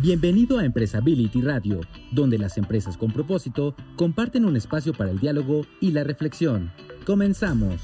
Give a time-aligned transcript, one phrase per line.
[0.00, 1.80] Bienvenido a Empresability Radio,
[2.12, 6.70] donde las empresas con propósito comparten un espacio para el diálogo y la reflexión.
[7.04, 7.82] Comenzamos.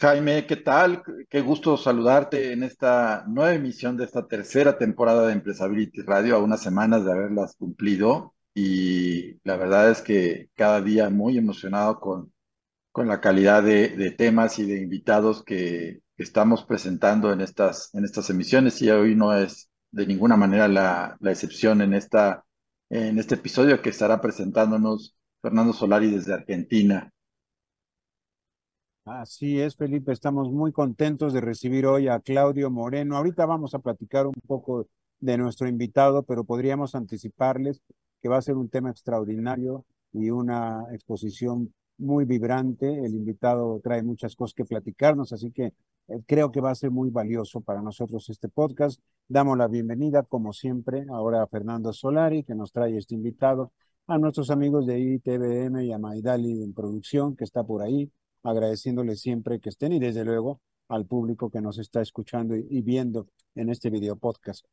[0.00, 1.04] Jaime, ¿qué tal?
[1.28, 6.42] Qué gusto saludarte en esta nueva emisión de esta tercera temporada de Empresability Radio, a
[6.42, 8.34] unas semanas de haberlas cumplido.
[8.52, 12.32] Y la verdad es que cada día muy emocionado con,
[12.90, 18.28] con la calidad de, temas y de invitados que estamos presentando en estas, en estas
[18.30, 18.82] emisiones.
[18.82, 22.44] Y hoy no es de ninguna manera la, excepción en, esta,
[22.88, 27.12] en este episodio que estará presentándonos Fernando Solari desde Argentina.
[29.04, 33.16] Así es, Felipe, estamos muy contentos de recibir hoy a Claudio Moreno.
[33.16, 34.86] Ahorita vamos a platicar un poco
[35.18, 37.80] de nuestro invitado, pero podríamos anticiparles
[38.22, 42.86] que va a ser un tema extraordinario y una exposición muy vibrante.
[43.04, 45.72] El invitado trae muchas cosas que platicarnos, así que
[46.26, 49.00] creo que va a ser muy valioso para nosotros este podcast.
[49.28, 53.72] Damos la bienvenida, como siempre, ahora a Fernando Solari, que nos trae este invitado,
[54.06, 58.10] a nuestros amigos de ITBM y a Maidali en producción, que está por ahí,
[58.42, 63.28] agradeciéndoles siempre que estén y desde luego al público que nos está escuchando y, viendo
[63.54, 64.66] en este video podcast.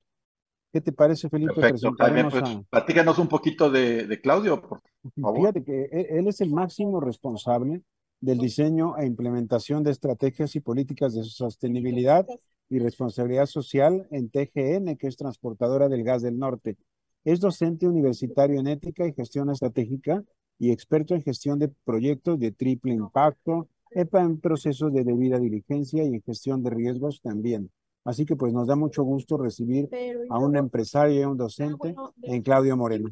[0.73, 1.53] ¿Qué te parece, Felipe?
[1.53, 4.81] Perfecto, pues, platícanos un poquito de, Claudio, por
[5.21, 5.37] favor.
[5.37, 7.83] Fíjate que e, él es el máximo responsable
[8.19, 12.25] del diseño e implementación de estrategias y políticas de sostenibilidad
[12.69, 16.77] y responsabilidad social en TGN, que es transportadora del gas del norte.
[17.23, 20.23] Es docente universitario en ética y gestión estratégica
[20.59, 26.03] y experto en gestión de proyectos de triple impacto, EPA en procesos de debida diligencia
[26.03, 27.71] y en gestión de riesgos también.
[28.03, 29.89] Así que pues nos da mucho gusto recibir
[30.29, 33.09] a un empresario y a un docente en Claudio Moreno.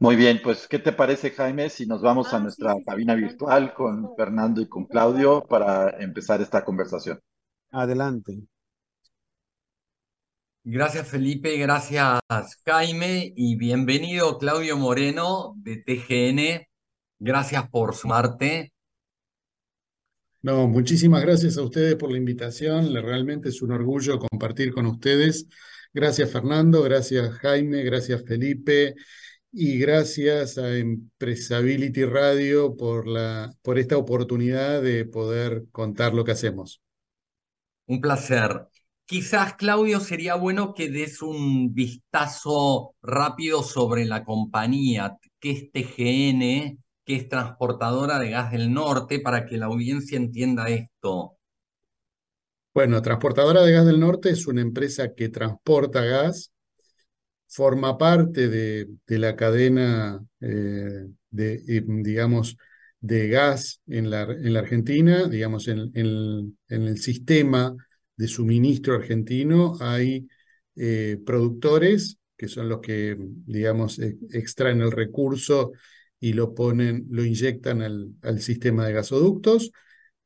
[0.00, 3.72] Muy bien, pues, ¿qué te parece, Jaime, si nos vamos a ah, nuestra cabina virtual
[3.74, 7.20] con Fernando y con Claudio para empezar esta conversación?
[7.70, 8.42] Adelante.
[10.64, 12.20] Gracias, Felipe, gracias,
[12.64, 16.66] Jaime, y bienvenido, Claudio Moreno, de TGN.
[17.20, 18.72] Gracias por sumarte.
[20.42, 22.92] No, muchísimas gracias a ustedes por la invitación.
[22.92, 25.46] Realmente es un orgullo compartir con ustedes.
[25.92, 28.96] Gracias, Fernando, gracias, Jaime, gracias, Felipe
[29.56, 36.32] y gracias a Empresability Radio por, la, por esta oportunidad de poder contar lo que
[36.32, 36.82] hacemos.
[37.86, 38.66] Un placer.
[39.06, 46.82] Quizás, Claudio, sería bueno que des un vistazo rápido sobre la compañía, que es TGN,
[47.04, 51.36] que es transportadora de gas del norte, para que la audiencia entienda esto.
[52.72, 56.53] Bueno, Transportadora de Gas del Norte es una empresa que transporta gas
[57.54, 62.56] forma parte de, la cadena eh, de, digamos,
[63.00, 67.76] de gas en la, en la Argentina, digamos, en, en, el sistema
[68.16, 70.26] de suministro argentino hay
[70.74, 73.16] eh, productores que son los que,
[73.46, 75.70] digamos, e, extraen el recurso
[76.18, 79.70] y lo ponen, lo inyectan al, al sistema de gasoductos.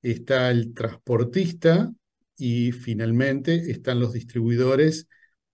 [0.00, 1.92] Está el transportista
[2.38, 5.08] y finalmente están los distribuidores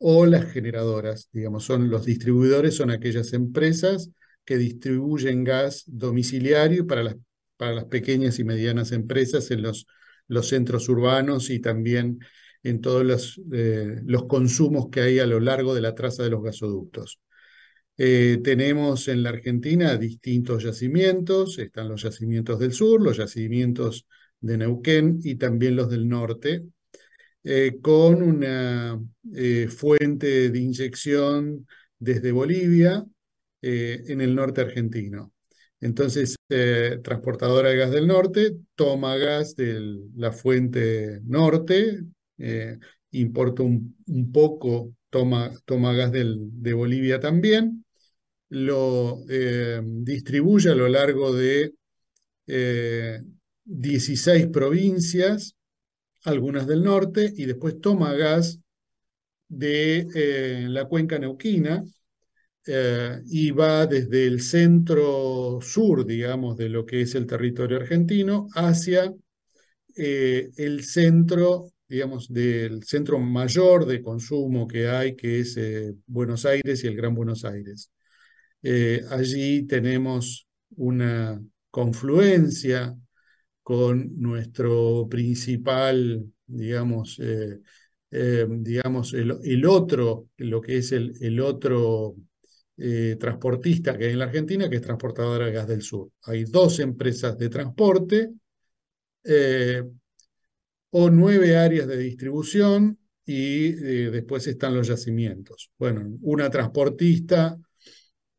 [0.06, 4.10] o las generadoras, digamos, son los distribuidores, son aquellas empresas
[4.44, 7.16] que distribuyen gas domiciliario para las,
[7.56, 9.86] para las pequeñas y medianas empresas en los,
[10.28, 12.18] los centros urbanos y también
[12.62, 16.28] en todos los, eh, los consumos que hay a lo largo de la traza de
[16.28, 17.20] los gasoductos.
[17.96, 24.06] Eh, tenemos en la Argentina distintos yacimientos, están los yacimientos del sur, los yacimientos
[24.38, 26.62] de Neuquén y también los del norte,
[27.46, 28.98] eh, con una
[29.34, 31.66] eh, fuente de inyección
[31.98, 33.04] desde Bolivia
[33.60, 35.32] eh, en el norte argentino.
[35.80, 36.36] Entonces,
[37.02, 42.00] transportadora de gas del norte toma gas de la fuente norte,
[43.10, 43.94] importa un,
[44.32, 47.84] poco, toma, toma gas de Bolivia también,
[48.48, 49.18] lo
[49.82, 51.74] distribuye a lo largo de
[52.46, 55.54] 16 provincias
[56.24, 58.60] algunas del norte, y después toma gas
[59.48, 61.84] de eh, la cuenca neuquina
[62.66, 68.48] eh, y va desde el centro sur, digamos, de lo que es el territorio argentino,
[68.54, 69.12] hacia
[69.96, 75.58] eh, el centro, digamos, del centro mayor de consumo que hay, que es
[76.06, 77.90] Buenos Aires y el Gran Buenos Aires.
[79.10, 80.46] allí tenemos
[80.76, 82.96] una confluencia
[83.64, 87.60] con nuestro principal, digamos, eh,
[88.10, 92.14] eh, digamos el, otro, lo que es el, otro
[92.76, 96.10] eh, transportista que hay en la Argentina, que es Transportadora de Gas del Sur.
[96.24, 98.30] Hay dos empresas de transporte
[100.90, 105.70] o nueve áreas de distribución y después están los yacimientos.
[105.78, 107.58] Bueno, una transportista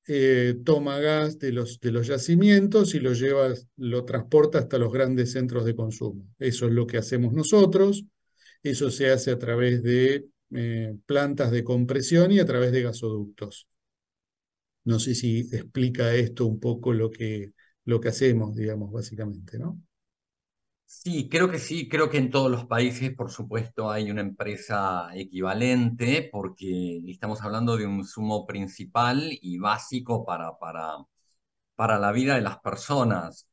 [0.07, 4.91] eh, toma gas de los, de los yacimientos y lo lleva, lo transporta hasta los
[4.93, 6.25] grandes centros de consumo.
[6.39, 8.05] Eso es lo que hacemos nosotros.
[8.63, 13.67] Eso se hace a través de eh, plantas de compresión y a través de gasoductos.
[14.85, 17.53] No sé si explica esto un poco lo que,
[17.85, 19.81] lo que hacemos, digamos, básicamente, ¿no?
[20.87, 25.09] Sí, creo que sí, creo que en todos los países, por supuesto, hay una empresa
[25.15, 30.95] equivalente porque estamos hablando de un sumo principal y básico para, para,
[31.75, 33.47] para la vida de las personas.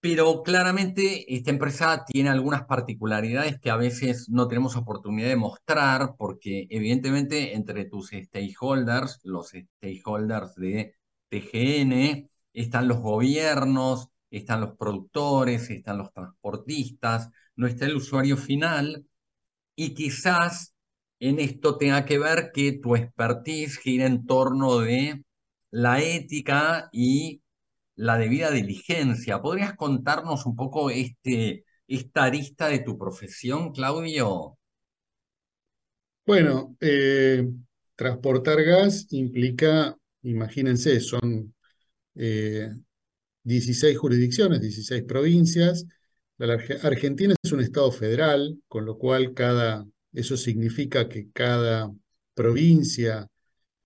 [0.00, 6.16] Pero claramente esta empresa tiene algunas particularidades que a veces no tenemos oportunidad de mostrar
[6.18, 10.94] porque evidentemente entre tus stakeholders, los stakeholders de
[11.30, 19.06] TGN, están los gobiernos, están los productores, están los transportistas, no está el usuario final
[19.76, 20.74] y quizás
[21.20, 25.22] en esto tenga que ver que tu expertise gira en torno de
[25.70, 27.42] la ética y
[27.96, 29.40] la debida diligencia.
[29.40, 34.58] ¿Podrías contarnos un poco este, esta arista de tu profesión, Claudio?
[36.26, 37.46] Bueno, eh,
[37.94, 41.54] transportar gas implica, imagínense, son
[42.14, 42.70] eh,
[43.44, 45.86] 16 jurisdicciones, 16 provincias.
[46.38, 51.92] La Argentina es un estado federal, con lo cual cada, eso significa que cada
[52.34, 53.28] provincia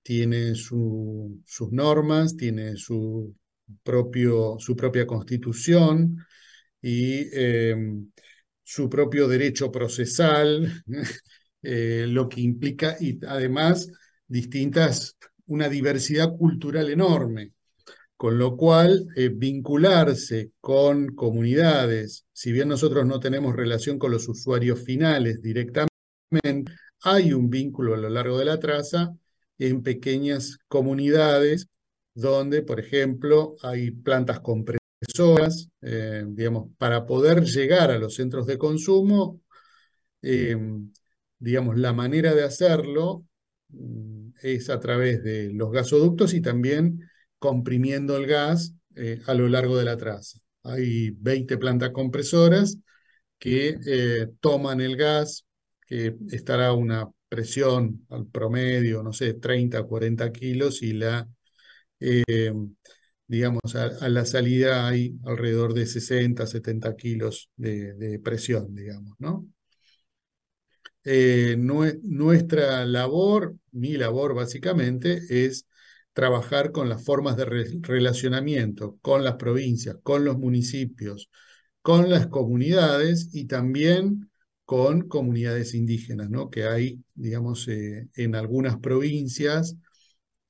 [0.03, 3.35] tiene sus normas, tiene su,
[3.83, 6.17] propio, su propia constitución
[6.81, 8.11] y em,
[8.63, 10.83] su propio derecho procesal,
[11.63, 13.89] eh, lo que implica, y además
[14.27, 15.17] distintas,
[15.47, 17.53] una diversidad cultural enorme
[18.19, 24.29] con lo cual eh, vincularse con comunidades, si bien nosotros no tenemos relación con los
[24.29, 25.93] usuarios finales directamente,
[27.03, 29.15] hay un vínculo a lo largo de la traza
[29.59, 31.69] en pequeñas comunidades
[32.13, 38.59] donde, por ejemplo, hay plantas compresoras, eh, digamos, para poder llegar a los centros de
[38.59, 39.41] consumo,
[40.23, 40.57] eh,
[41.39, 43.25] digamos, la manera de hacerlo
[43.69, 47.08] mm, es a través de los gasoductos y también
[47.39, 50.39] comprimiendo el gas eh, a lo largo de la traza.
[50.65, 52.79] Hay 20 plantas compresoras
[53.39, 55.47] que eh, toman el gas,
[55.87, 61.29] que estará a una presión al promedio, no sé, 30, 40 kilos y la,
[62.01, 62.53] eh,
[63.27, 69.47] digamos, a, la salida hay alrededor de 60, 70 kilos de, de presión, digamos, ¿no?
[72.03, 75.67] nuestra labor, mi labor básicamente, es
[76.19, 77.45] trabajar con las formas de
[77.81, 81.31] relacionamiento con las provincias, con los municipios,
[81.81, 84.29] con las comunidades y también
[84.65, 86.51] con comunidades indígenas, ¿no?
[86.51, 89.77] que hay, digamos, eh, en algunas provincias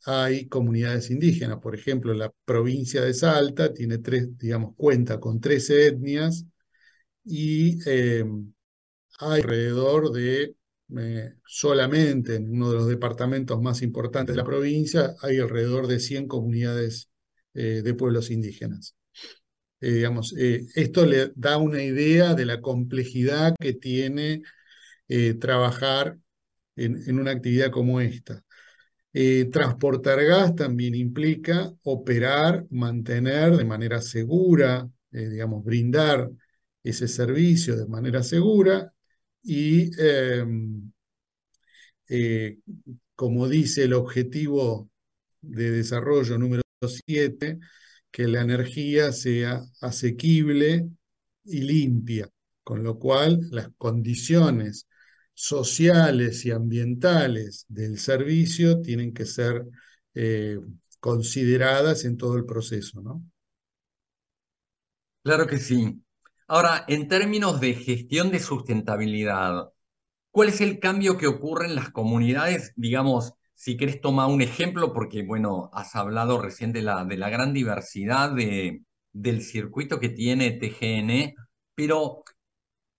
[0.06, 1.58] hay comunidades indígenas.
[1.58, 6.46] Por ejemplo, la provincia de Salta tiene tres, digamos, cuenta con tres etnias
[7.24, 8.24] y eh,
[9.18, 10.54] hay alrededor de
[11.44, 16.26] solamente en uno de los departamentos más importantes de la provincia hay alrededor de 100
[16.28, 17.10] comunidades
[17.54, 18.96] eh, de pueblos indígenas.
[19.80, 24.42] Eh, digamos, eh, esto le da una idea de la complejidad que tiene
[25.40, 26.18] trabajar
[26.76, 28.44] en, en, una actividad como esta.
[29.50, 36.30] transportar gas también implica operar, mantener de manera segura, digamos, brindar
[36.82, 38.92] ese servicio de manera segura
[39.42, 40.92] y em,
[42.08, 42.58] eh,
[43.14, 44.90] como dice el objetivo
[45.40, 46.62] de desarrollo número
[47.06, 47.58] 7,
[48.10, 50.88] que la energía sea asequible
[51.44, 52.28] y limpia,
[52.64, 54.86] con lo cual las condiciones
[55.34, 59.64] sociales y ambientales del servicio tienen que ser
[60.14, 60.58] eh,
[61.00, 63.22] consideradas en todo el proceso, ¿no?
[65.22, 66.00] Claro que sí.
[66.48, 69.70] Ahora, en términos de gestión de sustentabilidad,
[70.30, 72.72] ¿cuál es el cambio que ocurre en las comunidades?
[72.76, 78.32] Digamos, si querés tomar un ejemplo, porque bueno, has hablado recién de la, gran diversidad
[78.32, 81.34] de, del circuito que tiene TGN,
[81.74, 82.24] pero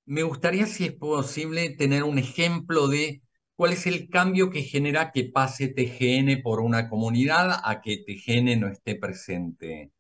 [0.06, 3.24] me gustaría, si es posible, tener un ejemplo de
[3.56, 8.60] cuál es el cambio que genera que pase TGN por una comunidad a que TGN
[8.60, 9.92] no esté presente.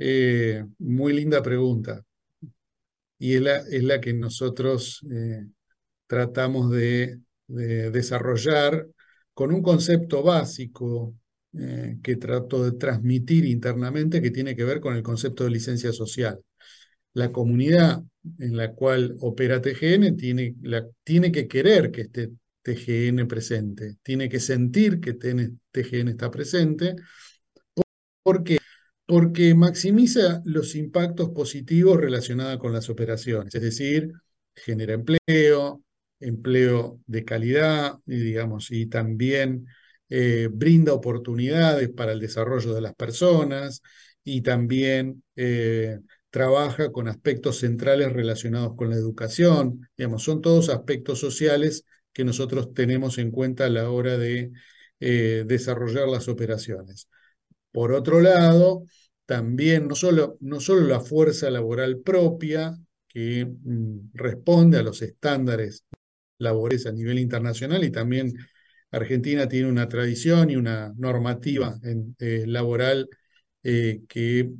[0.00, 2.04] Eh, muy linda pregunta.
[3.18, 5.46] Y es la, es la que nosotros eh,
[6.06, 8.86] tratamos de, desarrollar
[9.32, 11.14] con un concepto básico
[11.54, 15.92] eh, que trato de transmitir internamente que tiene que ver con el concepto de licencia
[15.92, 16.40] social.
[17.14, 18.02] la comunidad
[18.38, 22.30] en la cual opera TGN tiene, la, tiene que querer que esté
[22.62, 26.96] TGN presente, tiene que sentir que TGN está presente.
[28.22, 28.57] ¿Por qué?
[29.08, 34.12] Porque maximiza los impactos positivos relacionados con las operaciones, es decir,
[34.54, 35.82] genera empleo,
[36.20, 39.66] empleo de calidad, y, digamos, y también
[40.10, 43.80] eh, brinda oportunidades para el desarrollo de las personas
[44.24, 46.00] y también eh,
[46.30, 49.88] trabaja con aspectos centrales relacionados con la educación.
[49.96, 54.52] Digamos, son todos aspectos sociales que nosotros tenemos en cuenta a la hora de
[55.00, 57.08] eh, desarrollar las operaciones.
[57.72, 58.84] Por otro lado,
[59.26, 62.76] también no solo, no solo la fuerza laboral propia,
[63.08, 65.84] que mm, responde a los estándares
[66.38, 68.32] laborales a nivel internacional y también
[68.90, 71.78] Argentina tiene una tradición y una normativa
[72.18, 73.08] eh, laboral
[73.62, 74.50] eh, que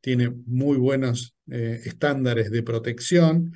[0.00, 3.54] tiene muy buenos eh, estándares de protección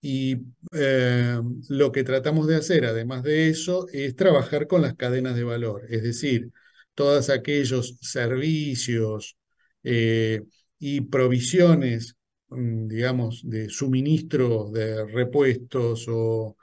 [0.00, 0.38] y
[0.72, 5.44] eh, lo que tratamos de hacer, además de eso, es trabajar con las cadenas de
[5.44, 6.52] valor, es decir,
[6.94, 9.36] todos aquellos servicios
[9.82, 10.42] eh,
[10.78, 12.16] y provisiones,
[12.48, 16.56] mm, digamos, de suministro de repuestos o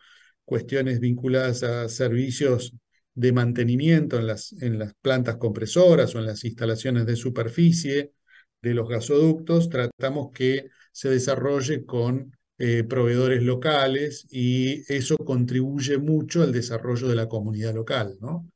[0.45, 2.73] cuestiones vinculadas a servicios
[3.13, 8.13] de mantenimiento en las, en las plantas compresoras o en las instalaciones de superficie,
[8.61, 16.43] de los gasoductos, tratamos que se desarrolle con eh, proveedores locales y eso contribuye mucho
[16.43, 18.17] al desarrollo de la comunidad local.
[18.19, 18.49] ¿no?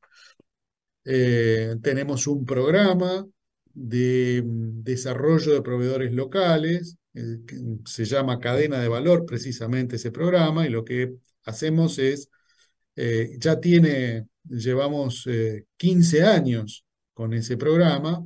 [1.05, 3.25] Eh, tenemos un programa
[3.74, 10.12] de mm, desarrollo de proveedores locales, eh, que se llama Cadena de Valor precisamente ese
[10.12, 11.13] programa, y lo que
[11.45, 12.29] hacemos es,
[13.39, 15.27] ya tiene, llevamos
[15.77, 18.24] 15 años con ese programa,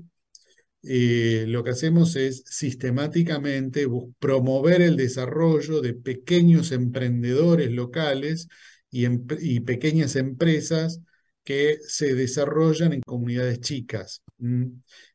[0.89, 3.87] eh, lo que hacemos es sistemáticamente
[4.19, 8.47] promover el desarrollo de pequeños emprendedores locales
[8.89, 11.01] y, pequeñas empresas
[11.47, 14.21] que se desarrollan en comunidades chicas.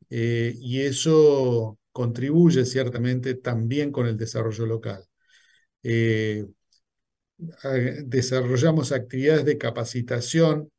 [0.08, 5.04] Eh, y eso contribuye ciertamente también con el desarrollo local.
[5.82, 6.46] Eh,
[8.06, 10.70] desarrollamos actividades de capacitación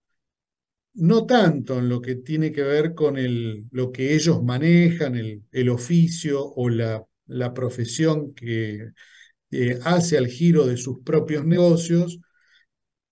[0.95, 5.69] no tanto en lo que tiene que ver con el, lo que ellos manejan, el,
[5.69, 8.89] oficio o la, la profesión que
[9.51, 12.19] eh, hace al giro de sus propios negocios,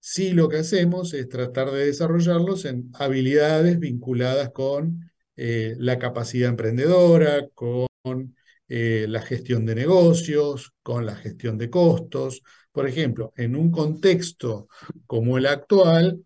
[0.01, 6.50] sí lo que hacemos es tratar de desarrollarlos en habilidades vinculadas con eh, la capacidad
[6.50, 8.36] emprendedora, con
[8.67, 12.41] eh, la gestión de negocios, con la gestión de costos.
[12.72, 14.67] Por ejemplo, en un contexto
[15.05, 16.25] como el actual,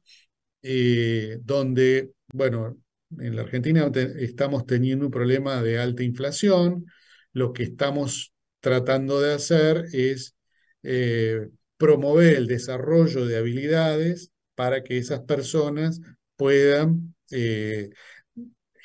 [0.62, 2.78] eh, donde, bueno,
[3.20, 6.86] en la Argentina estamos teniendo un problema de alta inflación,
[7.34, 10.36] lo que estamos tratando de hacer es
[11.78, 16.02] promover el desarrollo de habilidades para que esas personas
[16.38, 17.90] puedan eh,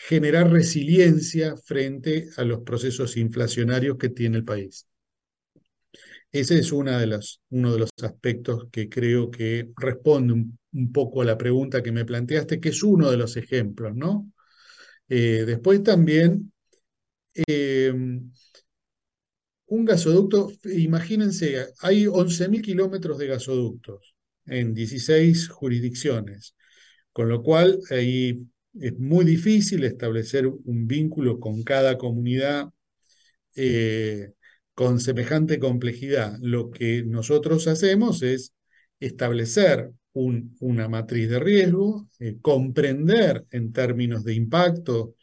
[0.08, 4.86] generar resiliencia frente a los procesos inflacionarios que tiene el país.
[6.32, 10.58] Ese es de uno de los aspectos que creo que responde un,
[10.92, 14.30] poco a la pregunta que me planteaste, que es uno de los ejemplos, ¿no?
[15.08, 16.52] Eh, después también,
[17.48, 17.92] eh,
[19.70, 24.14] un gasoducto, imagínense, hay 11.000 kilómetros de gasoductos
[24.46, 26.56] en 16 jurisdicciones,
[27.12, 28.40] con lo cual ahí
[28.74, 32.68] es muy difícil establecer un vínculo con cada comunidad.
[33.56, 34.32] Eh,
[34.74, 38.54] con semejante complejidad, lo que nosotros hacemos es
[38.98, 45.16] establecer una matriz de riesgo, eh, comprender en términos de impacto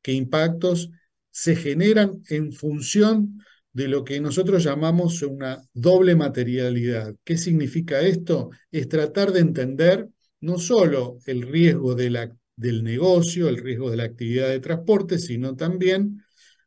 [0.00, 0.90] qué impactos
[1.30, 3.40] se generan en función
[3.72, 7.14] de lo que nosotros llamamos una doble materialidad.
[7.24, 8.50] ¿Qué significa esto?
[8.70, 10.08] Es tratar de entender
[10.40, 15.18] no solo el riesgo de la, del negocio, el riesgo de la actividad de transporte,
[15.18, 16.22] sino también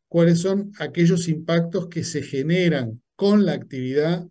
[0.08, 4.26] cuáles son aquellos impactos que se generan con la actividad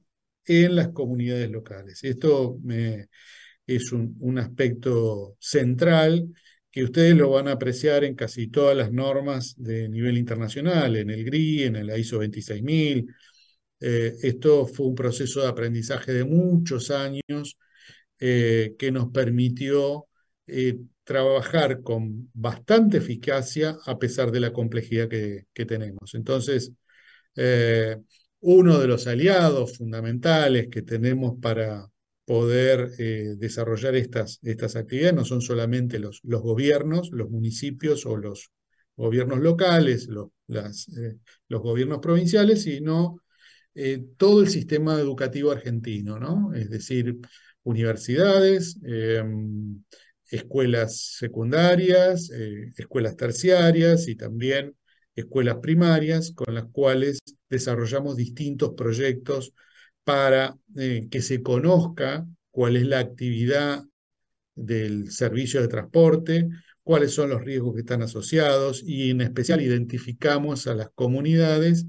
[0.45, 2.03] en las comunidades locales.
[2.03, 2.57] Esto
[3.67, 6.33] es un, aspecto central
[6.73, 11.11] que ustedes lo van a apreciar en casi todas las normas de nivel internacional, en
[11.11, 13.13] el GRI, en el ISO 26000.
[13.79, 17.59] Eh, esto fue un proceso de aprendizaje de muchos años
[18.19, 20.07] eh, que nos permitió
[20.47, 26.15] eh, trabajar con bastante eficacia a pesar de la complejidad que, tenemos.
[26.15, 26.71] Entonces,
[28.39, 31.87] uno de los aliados fundamentales que tenemos para
[32.25, 38.17] poder eh, desarrollar estas, estas actividades no son solamente los, los gobiernos, los municipios o
[38.17, 38.51] los
[38.95, 43.19] gobiernos locales, los, los gobiernos provinciales, sino
[44.17, 46.53] todo el sistema educativo argentino, ¿no?
[46.53, 47.17] Es decir,
[47.63, 48.77] universidades,
[50.29, 52.29] escuelas secundarias,
[52.77, 54.75] escuelas terciarias y también
[55.15, 59.53] escuelas primarias con las cuales desarrollamos distintos proyectos
[60.03, 63.83] para eh, que se conozca cuál es la actividad
[64.55, 66.49] del servicio de transporte,
[66.83, 71.85] cuáles son los riesgos que están asociados y en especial identificamos a las comunidades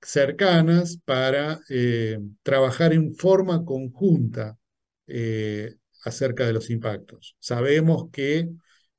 [0.00, 4.58] cercanas para eh, trabajar en forma conjunta
[5.06, 7.36] eh, acerca de los impactos.
[7.38, 8.48] Sabemos que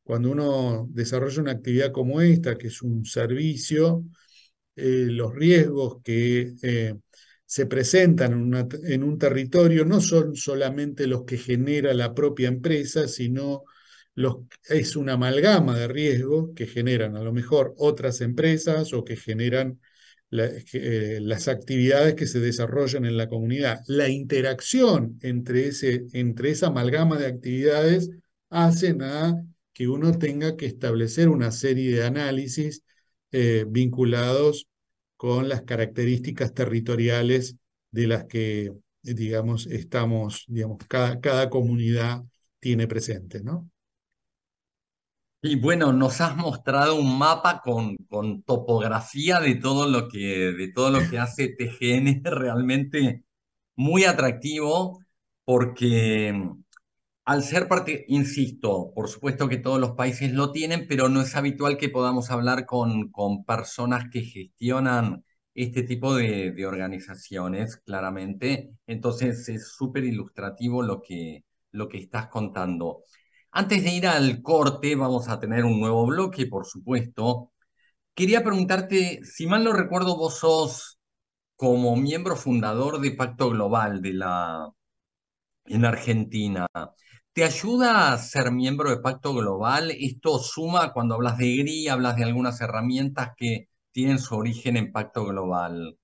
[0.04, 4.04] cuando uno desarrolla una actividad como esta, que es un servicio,
[4.76, 6.54] los riesgos que
[7.46, 8.54] se presentan
[8.86, 13.64] en, un territorio no son solamente los que genera la propia empresa, sino
[14.16, 14.38] los,
[14.70, 19.80] es una amalgama de riesgos que generan a lo mejor otras empresas o que generan
[20.32, 23.82] eh, las actividades que se desarrollan en la comunidad.
[23.88, 28.10] La interacción entre, ese, entre esa amalgama de actividades
[28.50, 29.36] hacen a
[29.74, 32.84] que uno tenga que establecer una serie de análisis
[33.32, 34.68] eh, vinculados
[35.26, 37.58] con las características territoriales
[37.90, 42.22] de las que, digamos, estamos, digamos, cada, cada comunidad
[42.60, 43.68] tiene presente, ¿no?
[45.42, 50.72] Y bueno, nos has mostrado un mapa con, con topografía de todo lo que, de
[50.72, 53.24] todo lo que hace TGN realmente
[53.76, 55.00] muy atractivo
[55.44, 56.40] porque
[57.26, 61.36] al ser parte, insisto, por supuesto que todos los países lo tienen, pero no es
[61.36, 68.72] habitual que podamos hablar con, con personas que gestionan este tipo de, de organizaciones, claramente.
[68.88, 73.04] Entonces es súper ilustrativo lo que, lo que estás contando.
[73.52, 77.52] Antes de ir al corte, vamos a tener un nuevo bloque, por supuesto.
[78.16, 81.00] Quería preguntarte, si mal no recuerdo, vos sos
[81.58, 84.70] como miembro fundador de Pacto Global de la,
[85.66, 86.68] en Argentina.
[87.36, 89.92] ¿Te ayuda a ser miembro de Pacto Global?
[89.92, 94.94] ¿Esto suma cuando hablas de GRI, hablas de algunas herramientas que tienen su origen en
[94.94, 95.98] Pacto Global?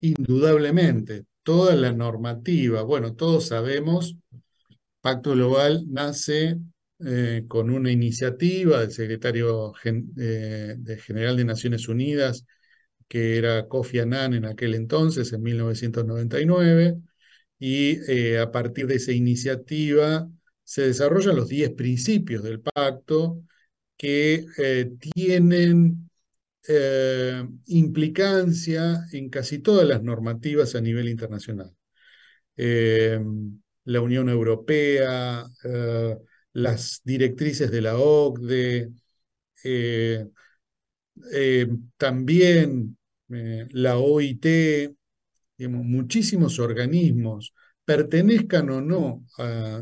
[0.00, 4.16] Indudablemente, toda la normativa, bueno, todos sabemos,
[5.00, 6.58] Pacto Global nace
[6.98, 12.44] eh, con una iniciativa del secretario eh, general de Naciones Unidas,
[13.06, 16.96] que era Kofi Annan en aquel entonces, en 1999
[17.58, 20.28] y eh, a partir de esa iniciativa
[20.64, 23.42] se desarrollan los 10 principios del pacto
[23.96, 26.10] que eh, tienen
[26.68, 31.72] eh, implicancia en casi todas las normativas a nivel internacional.
[33.84, 35.46] la Unión Europea,
[36.52, 38.90] las directrices de la OCDE,
[41.96, 42.96] también
[43.28, 44.95] la OIT,
[45.58, 49.24] muchísimos organismos, pertenezcan o no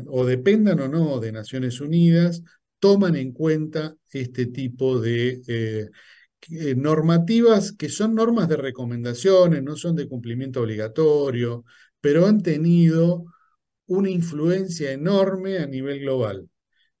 [0.07, 2.43] o dependan o no de Naciones Unidas,
[2.79, 5.89] toman en cuenta este tipo de
[6.49, 11.65] eh, normativas que son normas de recomendaciones, no son de cumplimiento obligatorio,
[11.99, 13.25] pero han tenido
[13.87, 16.47] una influencia enorme a nivel global.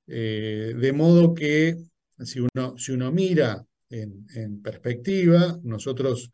[0.07, 1.77] Eh, de modo que
[2.19, 6.31] si uno, si uno mira en, en perspectiva, nosotros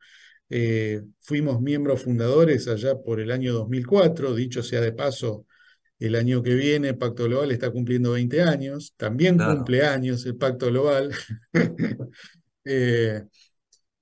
[0.53, 5.45] eh, fuimos miembros fundadores allá por el año 2004, dicho sea de paso,
[5.97, 10.67] el año que viene Pacto Global está cumpliendo 20 años, también cumple años el Pacto
[10.67, 11.11] Global.
[12.63, 13.23] Eh,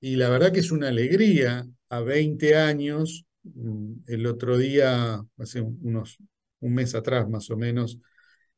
[0.02, 3.24] y la verdad que es una alegría a 20 años.
[3.44, 6.18] Mm, el otro día, hace unos
[6.60, 8.00] un mes atrás más o menos,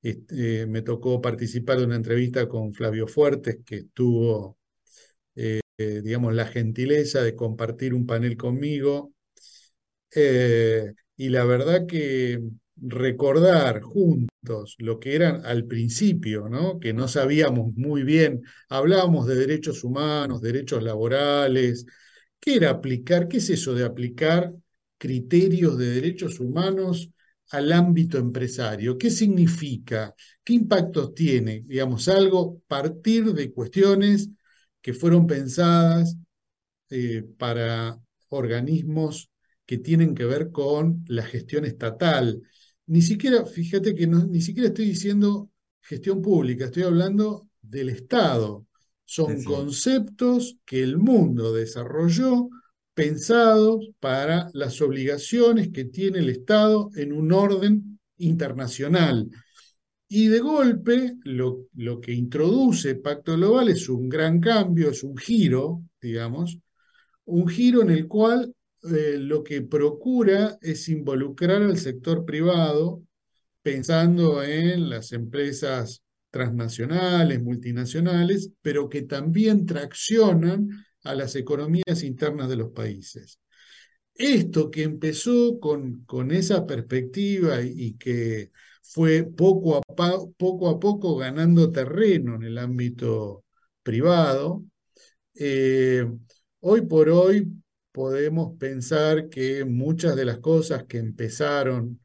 [0.01, 4.57] este, me tocó participar de una entrevista con Flavio Fuertes, que estuvo
[5.81, 9.13] eh, digamos, la gentileza de compartir un panel conmigo.
[10.15, 12.41] Eh, y la verdad que
[12.77, 16.79] recordar juntos lo que eran al principio, ¿no?
[16.79, 21.85] que no sabíamos muy bien, hablábamos de derechos humanos, derechos laborales,
[22.39, 23.27] ¿qué era aplicar?
[23.27, 24.53] ¿Qué es eso de aplicar
[24.97, 27.11] criterios de derechos humanos
[27.51, 28.97] al ámbito empresario?
[28.97, 30.15] ¿Qué significa?
[30.43, 31.63] ¿Qué impactos tiene?
[31.67, 34.29] Digamos, algo partir de cuestiones
[34.81, 36.17] que fueron pensadas
[36.89, 39.29] eh, para organismos
[39.65, 42.41] que tienen que ver con la gestión estatal.
[42.87, 45.49] Ni siquiera, fíjate que no, ni siquiera estoy diciendo
[45.81, 48.65] gestión pública, estoy hablando del Estado.
[49.05, 52.49] Son conceptos que el mundo desarrolló
[52.93, 59.29] pensados para las obligaciones que tiene el Estado en un orden internacional.
[60.13, 65.15] Y de golpe, lo, lo que introduce Pacto Global es un gran cambio, es un
[65.15, 66.59] giro, digamos,
[67.23, 68.53] un giro en el cual
[68.93, 73.03] eh, lo que procura es involucrar al sector privado
[73.61, 80.67] pensando en las empresas transnacionales, multinacionales, pero que también traccionan
[81.05, 83.39] a las economías internas de los países.
[84.13, 88.51] Esto que empezó con, con esa perspectiva y, que
[88.93, 89.81] fue poco a,
[90.79, 93.45] poco ganando terreno en el ámbito
[93.83, 94.65] privado,
[95.35, 96.05] eh,
[96.59, 97.47] hoy por hoy
[97.91, 102.01] podemos pensar que muchas de las cosas que empezaron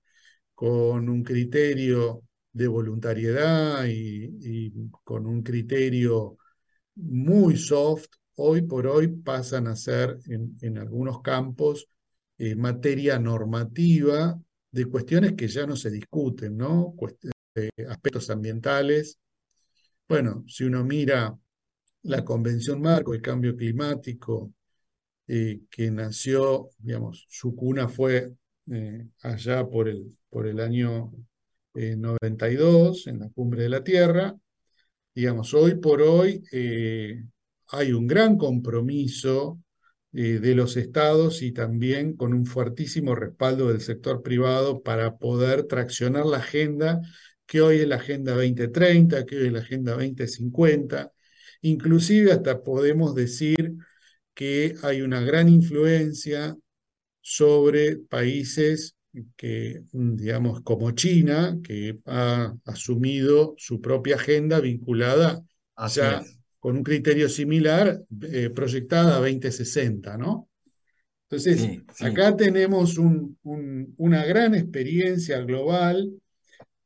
[0.54, 2.22] con un criterio
[2.52, 4.72] de voluntariedad y,
[5.04, 6.38] con un criterio
[6.94, 11.88] muy soft, hoy por hoy pasan a ser en, algunos campos
[12.38, 14.38] eh, materia normativa
[14.76, 16.94] de cuestiones que ya no se discuten, ¿no?
[17.88, 19.18] aspectos ambientales.
[20.06, 21.34] Bueno, si uno mira
[22.02, 24.52] la Convención Marco del Cambio Climático,
[25.26, 28.34] eh, que nació, digamos, su cuna fue
[28.70, 31.10] eh, allá por el, por el año
[31.72, 34.36] 92, en la cumbre de la Tierra.
[35.14, 36.42] Digamos, hoy por hoy
[37.68, 39.58] hay un gran compromiso
[40.18, 45.64] eh, de los estados y también con un fuertísimo respaldo del sector privado para poder
[45.64, 47.02] traccionar la agenda
[47.44, 51.12] que hoy es la Agenda 2030, que hoy es la Agenda 2050.
[51.60, 53.74] Inclusive hasta podemos decir
[54.32, 56.56] que hay una gran influencia
[57.20, 58.96] sobre países
[59.36, 65.42] que, digamos, como China, que ha asumido su propia agenda vinculada
[65.90, 66.24] ya
[66.66, 70.48] con un criterio similar eh, proyectada a 2060, ¿no?
[71.28, 76.10] Entonces, acá tenemos una gran experiencia global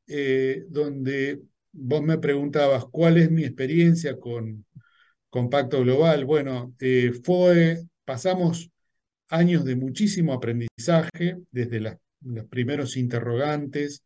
[0.07, 1.41] eh, donde
[1.73, 4.67] vos me preguntabas cuál es mi experiencia con,
[5.31, 6.27] con Pacto Global.
[6.27, 8.71] Bueno, eh, fue, pasamos
[9.31, 14.03] años de muchísimo aprendizaje, desde los primeros interrogantes,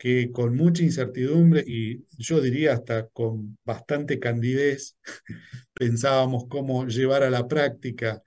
[0.00, 4.96] que con mucha incertidumbre y yo diría hasta con bastante candidez
[5.74, 8.22] pensábamos cómo llevar a la práctica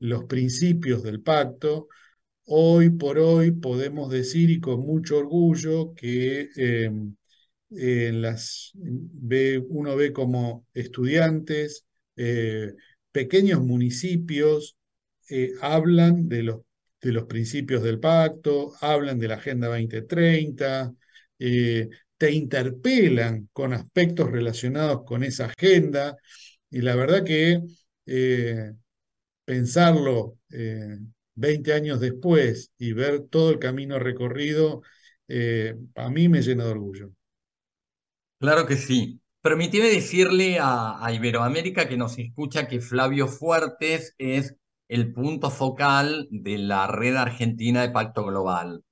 [0.00, 1.86] los principios del pacto.
[2.46, 7.14] Hoy por hoy podemos decir y con mucho orgullo que em,
[7.70, 12.74] las, ve, uno ve como estudiantes, eh,
[13.12, 14.76] pequeños municipios,
[15.30, 16.62] eh, hablan de los,
[17.00, 20.92] de los principios del pacto, hablan de la Agenda 2030,
[21.44, 26.16] eh, te interpelan con aspectos relacionados con esa agenda
[26.70, 27.60] y la verdad que
[28.06, 28.72] eh,
[29.44, 30.38] pensarlo
[31.34, 34.82] 20 eh, años después y ver todo el camino recorrido,
[35.96, 37.10] a mí me llena de orgullo.
[38.38, 39.20] Claro que sí.
[39.40, 44.54] Permíteme decirle a, a, Iberoamérica que nos escucha que Flavio Fuertes es
[44.86, 48.84] el punto focal de la red argentina de Pacto Global.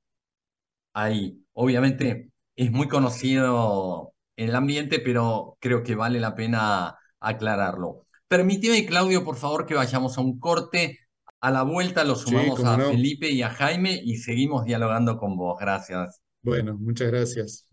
[0.92, 2.29] Ahí, obviamente,
[2.60, 8.06] es muy conocido en el ambiente, pero creo que vale la pena aclararlo.
[8.28, 10.98] Permíteme, Claudio, por favor, que vayamos a un corte.
[11.40, 15.58] A la vuelta lo sumamos a Felipe y a Jaime y seguimos dialogando con vos.
[15.58, 16.20] Gracias.
[16.42, 17.66] Bueno, muchas gracias.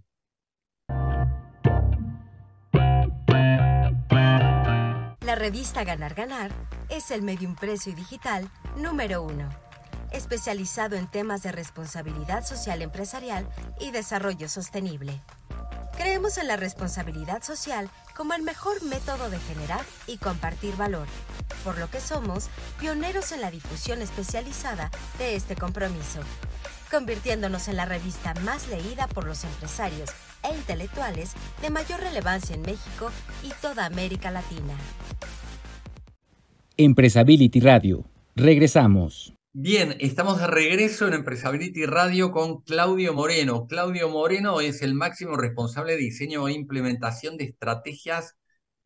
[5.20, 6.52] La revista Ganar Ganar
[6.90, 9.67] es el medio impreso y digital número uno
[10.12, 13.48] especializado en temas de responsabilidad social empresarial
[13.80, 15.22] y desarrollo sostenible.
[15.98, 21.08] Creemos en la responsabilidad social como el mejor método de generar y compartir valor,
[21.64, 26.20] por lo que somos pioneros en la difusión especializada de este compromiso,
[26.92, 30.12] convirtiéndonos en la revista más leída por los empresarios
[30.44, 33.10] e intelectuales de mayor relevancia en México
[33.44, 34.76] y toda América Latina.
[36.78, 38.06] Empresability Radio.
[38.36, 39.37] Regresamos.
[39.60, 43.66] Bien, estamos de regreso en Empresability Radio con Claudio Moreno.
[43.66, 48.38] Claudio Moreno es el máximo responsable de diseño e implementación de estrategias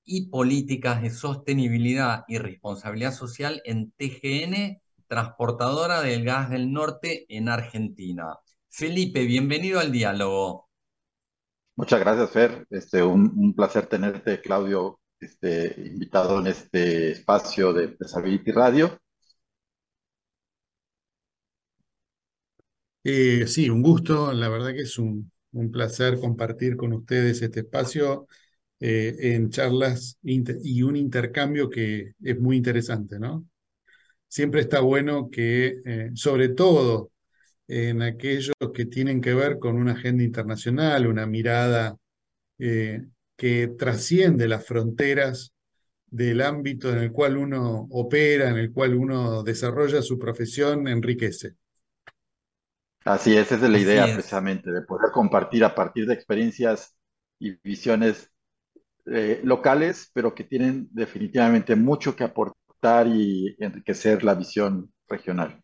[0.05, 7.49] y políticas de sostenibilidad y responsabilidad social en TGN, transportadora del gas del norte en
[7.49, 8.37] Argentina.
[8.69, 10.69] Felipe, bienvenido al diálogo.
[11.75, 12.65] Muchas gracias, Fer.
[12.69, 18.97] Este, un, placer tenerte, Claudio, este, invitado en este espacio de Empresability Radio.
[23.03, 24.31] Eh, sí, un gusto.
[24.33, 25.31] La verdad que es un,
[25.71, 28.27] placer compartir con ustedes este espacio
[28.79, 33.45] eh, en charlas y un intercambio que es muy interesante, ¿no?
[34.27, 37.11] Siempre está bueno que, eh, sobre todo
[37.67, 41.97] en aquellos que tienen que ver con una agenda internacional, una mirada
[43.37, 45.53] que trasciende las fronteras
[46.07, 51.55] del ámbito en el cual uno opera, en el cual uno desarrolla su profesión, enriquece.
[53.03, 56.95] Así es, esa es la idea precisamente, de poder compartir a partir de experiencias
[57.39, 58.31] y visiones
[59.05, 65.61] eh, locales, pero que tienen definitivamente mucho que aportar y enriquecer la visión regional.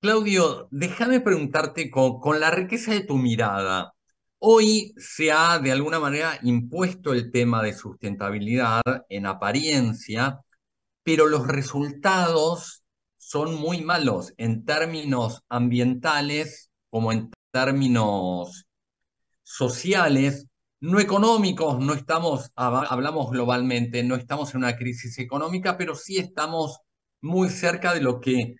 [0.00, 3.92] Claudio, déjame preguntarte con, la riqueza de tu mirada.
[4.38, 10.38] Hoy se ha de alguna manera impuesto el tema de sustentabilidad en apariencia,
[11.02, 12.84] pero los resultados
[13.26, 18.66] son muy malos en términos ambientales como en términos
[19.42, 20.46] sociales,
[20.78, 26.78] no económicos, no estamos, hablamos globalmente, no estamos en una crisis económica, pero sí estamos
[27.20, 28.54] muy cerca de lo que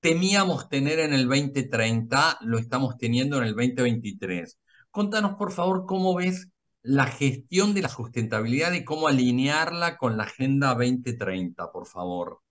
[0.00, 4.58] temíamos tener en el 2030, lo estamos teniendo en el 2023.
[4.90, 6.50] Contanos, por favor, cómo ves
[6.82, 12.42] la gestión de la sustentabilidad y cómo alinearla con la Agenda 2030, por favor.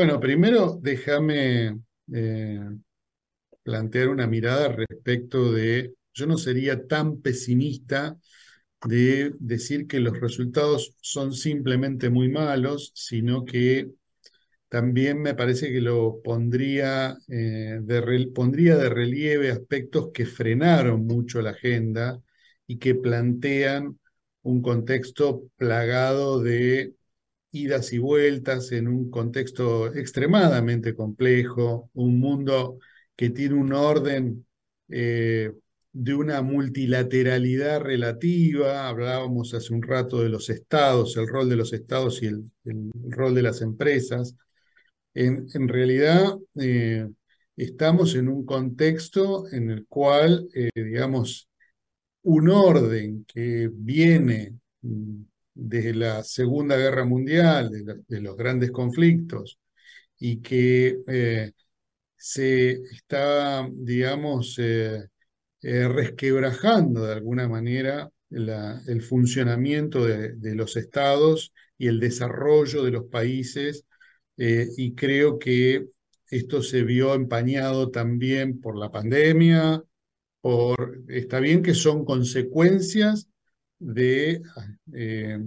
[0.00, 1.78] Bueno, primero déjame
[2.10, 2.60] eh,
[3.62, 8.16] plantear una mirada respecto de, yo no sería tan pesimista
[8.86, 13.90] de decir que los resultados son simplemente muy malos, sino que
[14.68, 21.42] también me parece que lo pondría, eh, de, pondría de relieve aspectos que frenaron mucho
[21.42, 22.22] la agenda
[22.66, 23.98] y que plantean
[24.42, 26.94] un contexto plagado de
[27.52, 32.78] idas y vueltas en un contexto extremadamente complejo, un mundo
[33.16, 34.46] que tiene un orden
[34.88, 35.52] eh,
[35.92, 41.72] de una multilateralidad relativa, hablábamos hace un rato de los estados, el rol de los
[41.72, 42.50] estados y el,
[43.08, 44.36] rol de las empresas.
[45.14, 47.08] En, realidad eh,
[47.56, 51.48] estamos en un contexto en el cual, eh, digamos,
[52.22, 54.58] un orden que viene
[55.54, 57.70] desde la Segunda Guerra Mundial,
[58.08, 59.58] de, los grandes conflictos,
[60.18, 61.52] y que eh,
[62.16, 65.08] se está, digamos, eh,
[65.62, 72.92] eh, resquebrajando de alguna manera el funcionamiento de, de, los estados y el desarrollo de
[72.92, 73.84] los países,
[74.36, 75.86] y creo que
[76.30, 79.82] esto se vio empañado también por la pandemia,
[80.40, 83.29] por, está bien que son consecuencias
[83.80, 84.42] de
[84.92, 85.38] eh,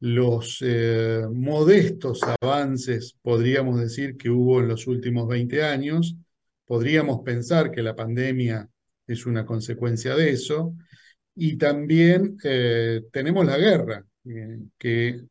[0.00, 6.16] los eh, modestos avances, podríamos decir, que hubo en los últimos 20 años.
[6.64, 8.68] Podríamos pensar que la pandemia
[9.06, 10.74] es una consecuencia de eso.
[11.34, 14.04] Y también eh, tenemos la guerra
[14.78, 15.22] que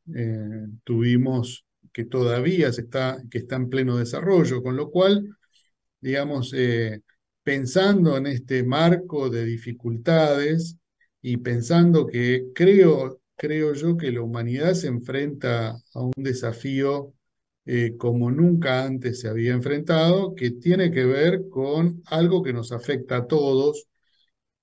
[0.84, 5.38] tuvimos, que todavía se está, que está en pleno desarrollo, con lo cual,
[6.02, 6.54] digamos,
[7.44, 10.79] pensando en este marco de dificultades,
[11.22, 17.14] y pensando que creo, creo yo que la humanidad se enfrenta a un desafío
[17.66, 22.72] eh, como nunca antes se había enfrentado, que tiene que ver con algo que nos
[22.72, 23.88] afecta a todos,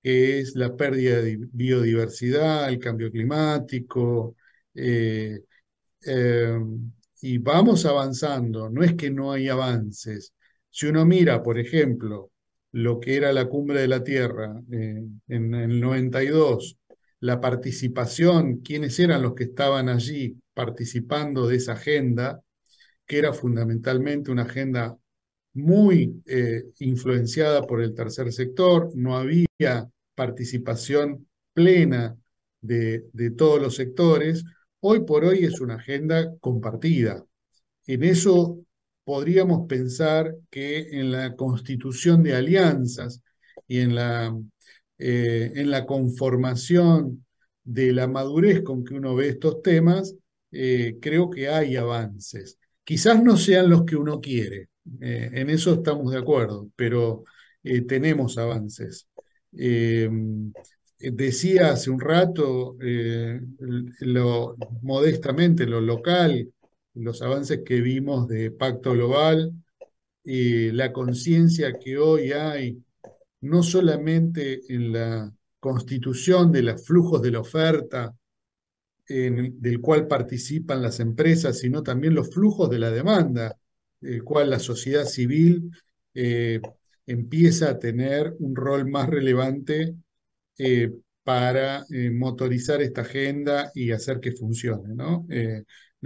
[0.02, 4.36] que es la pérdida de biodiversidad, el cambio climático,
[4.74, 5.40] eh,
[6.06, 6.58] eh,
[7.22, 10.34] y vamos avanzando, no es que no hay avances.
[10.70, 12.30] Si uno mira, por ejemplo,
[12.76, 16.76] lo que era la cumbre de la Tierra eh, en el 92,
[17.20, 22.42] la participación, quiénes eran los que estaban allí participando de esa agenda,
[23.06, 24.94] que era fundamentalmente una agenda
[25.54, 29.48] muy eh, influenciada por el tercer sector, no había
[30.14, 32.14] participación plena
[32.60, 34.44] de, de todos los sectores,
[34.80, 37.24] hoy por hoy es una agenda compartida.
[37.86, 38.65] En eso
[39.06, 43.22] podríamos pensar que en la constitución de alianzas
[43.68, 44.36] y en la,
[44.98, 47.24] eh, en la conformación
[47.62, 50.16] de la madurez con que uno ve estos temas,
[50.50, 52.58] eh, creo que hay avances.
[52.82, 57.22] Quizás no sean los que uno quiere, eh, en eso estamos de acuerdo, pero
[57.86, 59.06] tenemos avances.
[60.98, 62.76] decía hace un rato,
[64.00, 66.48] lo, modestamente, lo local,
[66.96, 69.52] los avances que vimos de Pacto Global,
[70.26, 72.82] y la conciencia que hoy hay,
[73.42, 78.12] no solamente en la constitución de los flujos de la oferta,
[79.08, 83.56] en del cual participan las empresas, sino también los flujos de la demanda,
[84.00, 85.70] el cual la sociedad civil
[86.12, 86.60] eh,
[87.06, 89.94] empieza a tener un rol más relevante
[90.58, 94.92] eh, para eh, motorizar esta agenda y hacer que funcione.
[94.92, 95.24] ¿no?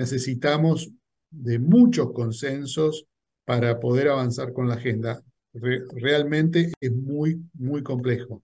[0.00, 0.90] Necesitamos
[1.30, 3.06] de muchos consensos
[3.44, 5.22] para poder avanzar con la agenda.
[5.52, 8.42] realmente es muy, muy complejo.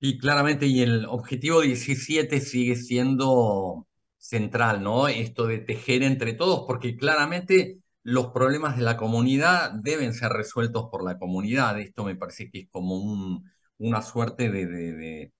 [0.00, 5.08] Y claramente, y el objetivo 17 sigue siendo central, ¿no?
[5.08, 10.88] Esto de tejer entre todos, porque claramente los problemas de la comunidad deben ser resueltos
[10.90, 11.80] por la comunidad.
[11.80, 15.32] Esto me parece que es como un, una suerte de,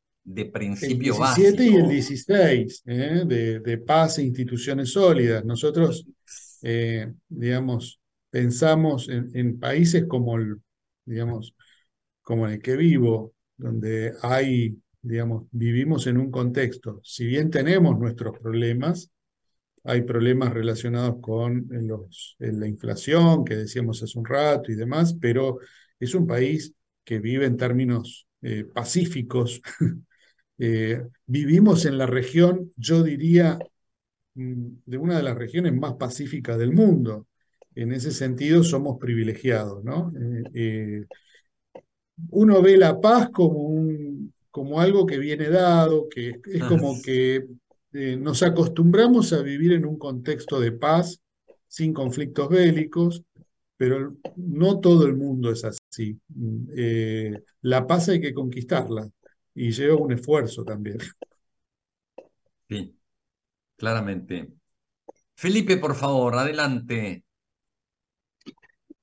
[0.53, 3.23] principio el 17 y el 16, ¿eh?
[3.27, 5.45] de, de, paz e instituciones sólidas.
[5.45, 6.07] Nosotros,
[6.63, 10.57] eh, digamos, pensamos en, en, países como el,
[11.05, 11.55] digamos,
[12.23, 17.99] como en el que vivo, donde hay, digamos, vivimos en un contexto, si bien tenemos
[17.99, 19.11] nuestros problemas,
[19.85, 25.59] hay problemas relacionados con los, la inflación, que decíamos hace un rato y demás, pero
[26.01, 29.61] es un país que vive en términos eh, pacíficos.
[30.59, 33.59] eh, vivimos en la región, yo diría,
[34.35, 37.27] mm, de una de las regiones más pacíficas del mundo.
[37.75, 40.13] En ese sentido somos privilegiados, ¿no?
[40.19, 41.05] Eh, eh,
[42.31, 47.45] uno ve la paz como, un, como algo que viene dado, que es como que
[47.93, 51.21] nos acostumbramos a vivir en un contexto de paz,
[51.69, 53.23] sin conflictos bélicos,
[53.77, 56.19] pero no todo el mundo es así.
[56.77, 59.09] Eh, la paz hay que conquistarla
[59.55, 60.99] y lleva un esfuerzo también.
[62.69, 62.99] Sí,
[63.77, 64.53] claramente.
[65.37, 67.25] Felipe, por favor, adelante.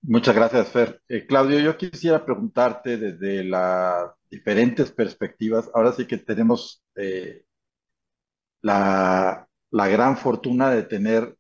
[0.04, 1.02] Muchas gracias, Fer.
[1.08, 5.70] Eh, Claudio, yo quisiera preguntarte desde las diferentes perspectivas.
[5.74, 7.44] Ahora sí que tenemos eh,
[8.62, 11.36] la, la, gran fortuna de tener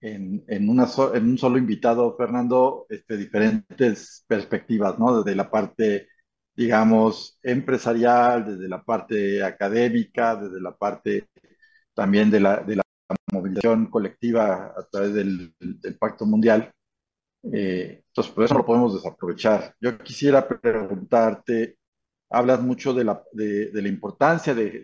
[0.00, 5.22] en, en, una en un solo invitado, Fernando, este, diferentes perspectivas, ¿no?
[5.22, 6.08] Desde la parte,
[6.56, 11.28] digamos, empresarial, desde la parte académica, desde la parte
[11.94, 12.82] también de la, de la
[13.32, 15.54] movilización colectiva a través del,
[15.98, 16.72] Pacto Mundial.
[17.52, 19.74] Eh, entonces, por eso no lo podemos desaprovechar.
[19.80, 21.78] Yo quisiera preguntarte,
[22.30, 24.82] hablas mucho de la, de, la importancia de,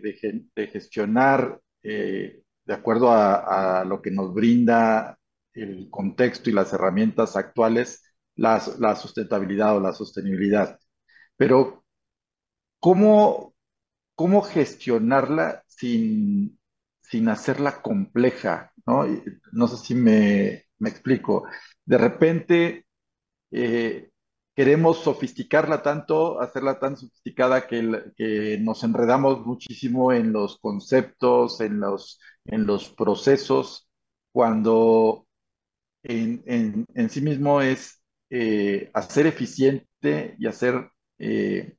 [0.55, 5.17] de, gestionar eh, de acuerdo a, a, lo que nos brinda
[5.53, 8.03] el contexto y las herramientas actuales,
[8.35, 10.79] la, la sustentabilidad o la sostenibilidad.
[11.37, 11.83] Pero,
[12.79, 13.53] ¿cómo,
[14.15, 16.59] cómo gestionarla sin,
[17.01, 18.73] sin hacerla compleja?
[18.85, 19.05] ¿no?
[19.51, 21.45] no sé si me, me explico.
[21.85, 22.85] De repente
[23.51, 24.11] eh,
[24.55, 32.19] queremos sofisticarla tanto, hacerla tan sofisticada que, nos enredamos muchísimo en los conceptos, en los,
[32.45, 33.89] en los procesos,
[34.31, 35.27] cuando
[36.03, 40.89] en sí mismo es eh, hacer eficiente y hacer
[41.23, 41.77] eh,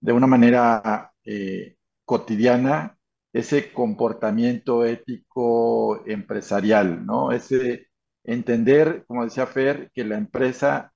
[0.00, 2.98] de una manera eh, cotidiana
[3.32, 7.32] ese comportamiento ético empresarial, ¿no?
[7.32, 7.88] Ese
[8.24, 10.92] entender, como decía Fer, que la empresa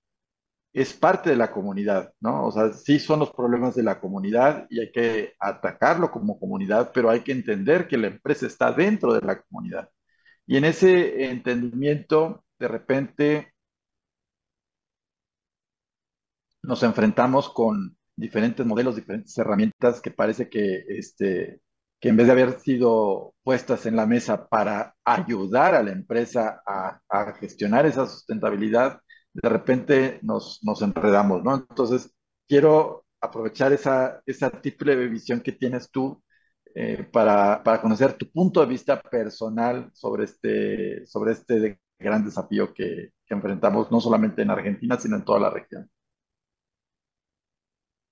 [0.73, 2.47] es parte de la comunidad, ¿no?
[2.47, 6.91] O sea, sí son los problemas de la comunidad y hay que atacarlo como comunidad,
[6.95, 9.89] pero hay que entender que la empresa está dentro de la comunidad.
[10.47, 13.53] Y en ese entendimiento, de repente,
[16.69, 21.63] nos enfrentamos con diferentes modelos, diferentes herramientas que parece que este,
[22.01, 26.63] que en vez de haber sido puestas en la mesa para ayudar a la empresa
[26.67, 27.01] a,
[27.41, 29.01] gestionar esa sustentabilidad,
[29.33, 31.55] de repente nos, nos enredamos, ¿no?
[31.57, 32.15] Entonces,
[32.47, 36.23] quiero aprovechar esa, esa triple visión que tienes tú
[36.75, 42.75] eh, para, para, conocer tu punto de vista personal sobre este, sobre este gran desafío
[42.75, 45.91] que enfrentamos, no solamente en Argentina, sino en toda la región.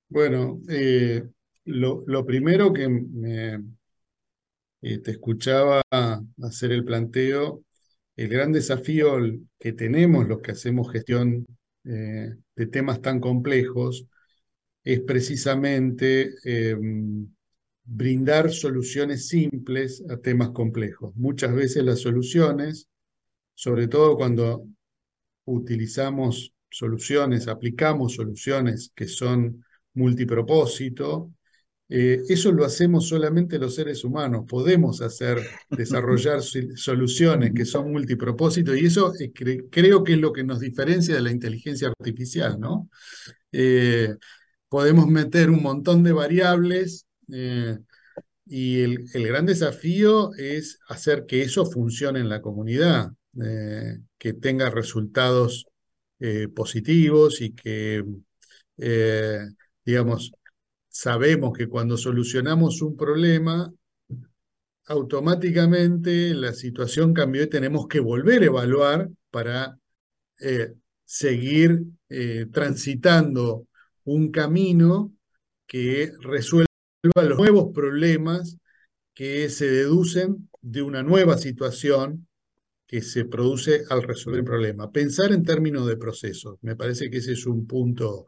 [0.09, 1.25] Bueno, eh,
[1.65, 3.61] lo, primero que me,
[4.83, 5.83] eh, te escuchaba
[6.43, 7.65] hacer el planteo,
[8.17, 9.19] el gran desafío
[9.59, 11.47] que tenemos los que hacemos gestión
[11.85, 14.07] eh, de temas tan complejos
[14.85, 16.77] es precisamente eh,
[17.85, 21.15] brindar soluciones simples a temas complejos.
[21.17, 22.89] Muchas veces las soluciones,
[23.55, 24.67] sobre todo cuando
[25.45, 29.65] utilizamos soluciones, aplicamos soluciones que son
[29.97, 31.33] multipropósito,
[31.89, 34.45] eh, eso lo hacemos solamente los seres humanos.
[34.49, 35.39] Podemos hacer,
[35.71, 36.41] desarrollar
[36.77, 41.23] soluciones que son multipropósito y eso cre creo que es lo que nos diferencia de
[41.23, 42.89] la inteligencia artificial, ¿no?
[43.53, 44.15] Eh,
[44.69, 47.79] podemos meter un montón de variables eh,
[48.47, 53.13] y el, el, gran desafío es hacer que eso funcione en la comunidad,
[54.19, 55.67] que tenga resultados
[56.55, 58.03] positivos y que,
[59.87, 60.33] digamos,
[60.89, 63.73] sabemos que cuando solucionamos un problema,
[64.87, 69.79] automáticamente la situación cambió y tenemos que volver a evaluar para
[70.41, 70.75] eh,
[71.05, 73.67] seguir eh, transitando
[74.05, 75.13] un camino
[75.67, 76.67] que resuelva
[77.03, 78.59] los nuevos problemas
[79.15, 82.27] que se deducen de una nueva situación
[82.87, 84.93] que se produce al resolver el problema.
[84.93, 86.59] Pensar en términos de procesos.
[86.63, 88.27] Me parece que ese es un punto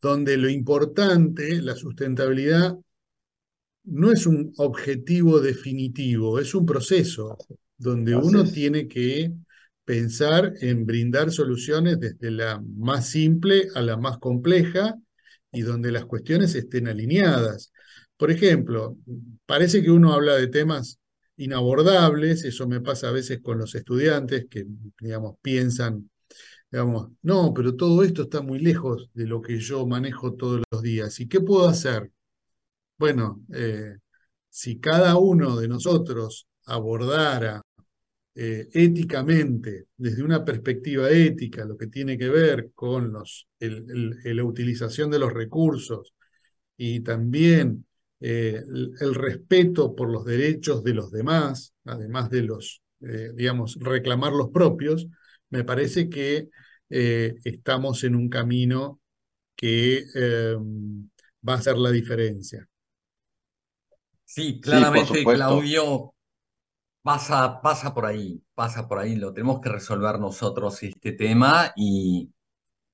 [0.00, 2.76] donde lo importante, la sustentabilidad,
[3.84, 7.36] no es un objetivo definitivo, es un proceso
[7.76, 9.32] donde uno tiene que
[9.84, 14.96] pensar en brindar soluciones desde la más simple a la más compleja
[15.50, 17.72] y donde las cuestiones estén alineadas.
[18.16, 18.98] Por ejemplo,
[19.46, 20.98] parece que uno habla de temas
[21.36, 24.66] inabordables, eso me pasa a veces con los estudiantes que,
[25.00, 26.09] digamos, piensan,
[26.70, 30.82] digamos, no, pero todo esto está muy lejos de lo que yo manejo todos los
[30.82, 31.18] días.
[31.20, 32.10] ¿Y qué puedo hacer?
[32.98, 33.96] Bueno, eh,
[34.50, 37.62] si cada uno de nosotros abordara
[38.34, 45.10] eh, éticamente, desde una perspectiva ética, lo que tiene que ver con los, la utilización
[45.10, 46.14] de los recursos
[46.76, 47.86] y también
[48.20, 48.62] eh,
[49.00, 52.82] el, respeto por los derechos de los demás, además de los,
[53.34, 55.08] digamos, reclamar los propios,
[55.50, 56.48] me parece que
[56.88, 59.00] eh, estamos en un camino
[59.54, 60.04] que
[61.46, 62.66] va a ser la diferencia.
[64.24, 66.14] Sí, claramente, Claudio,
[67.02, 72.32] pasa, pasa por ahí, pasa por ahí, lo tenemos que resolver nosotros este tema y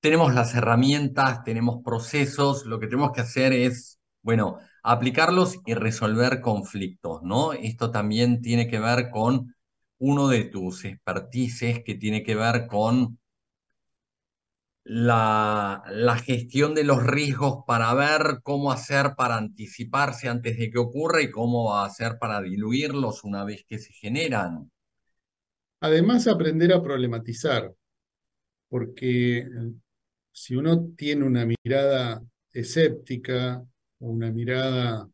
[0.00, 6.40] tenemos las herramientas, tenemos procesos, lo que tenemos que hacer es, bueno, aplicarlos y resolver
[6.40, 7.52] conflictos, ¿no?
[7.52, 9.55] Esto también tiene que ver con
[9.98, 13.18] uno de tus expertices que tiene que ver con
[14.84, 20.78] la, la, gestión de los riesgos para ver cómo hacer para anticiparse antes de que
[20.78, 24.70] ocurra y cómo hacer para diluirlos una vez que se generan.
[25.80, 27.74] Además, aprender a problematizar,
[28.68, 29.48] porque
[30.30, 32.22] si uno tiene una mirada
[32.52, 33.64] escéptica,
[33.98, 35.08] una mirada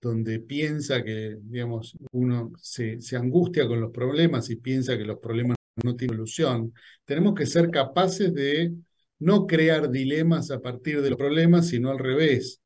[0.00, 5.18] donde piensa que, digamos, uno se, se, angustia con los problemas y piensa que los
[5.18, 6.74] problemas no tienen solución,
[7.04, 8.74] tenemos que ser capaces de
[9.18, 12.60] no crear dilemas a partir de los problemas, sino al revés,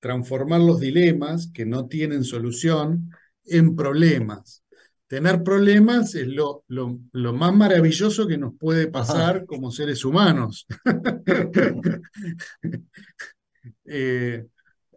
[0.00, 3.10] transformar los dilemas que no tienen solución
[3.44, 4.64] en problemas.
[5.06, 10.66] Tener problemas es lo, lo, lo más maravilloso que nos puede pasar como seres humanos.
[13.84, 14.46] eh,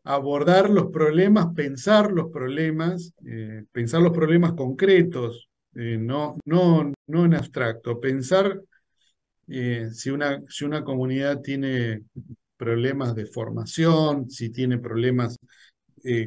[0.05, 7.25] abordar los problemas, pensar los problemas, eh, pensar los problemas concretos, eh, no, no, no
[7.25, 8.61] en abstracto, pensar
[9.47, 12.03] eh, si, una, si una comunidad tiene
[12.55, 15.37] problemas de formación, si tiene problemas,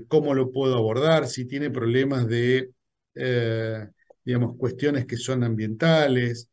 [0.09, 2.71] cómo lo puedo abordar, si tiene problemas de,
[4.25, 6.51] digamos, cuestiones que son ambientales,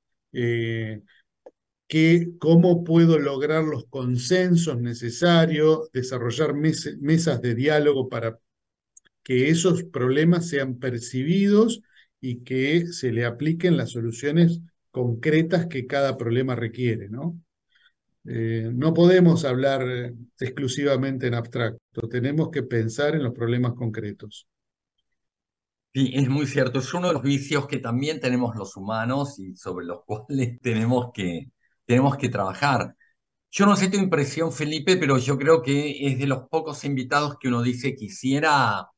[2.40, 8.40] cómo puedo lograr los consensos necesarios, desarrollar mesas de diálogo para
[9.24, 11.82] que esos problemas sean percibidos
[12.22, 14.62] y que se le apliquen las soluciones
[14.92, 17.40] concretas que cada problema requiere, ¿no?
[18.28, 19.84] Eh, no podemos hablar
[20.40, 24.48] exclusivamente en abstracto, tenemos que pensar en los problemas concretos.
[25.94, 29.56] Sí, es muy cierto, es uno de los vicios que también tenemos los humanos y
[29.56, 31.52] sobre los cuales tenemos que,
[31.86, 32.96] tenemos que trabajar.
[33.52, 37.38] Yo no sé tu impresión, Felipe, pero yo creo que es de los pocos invitados
[37.40, 38.90] que uno dice quisiera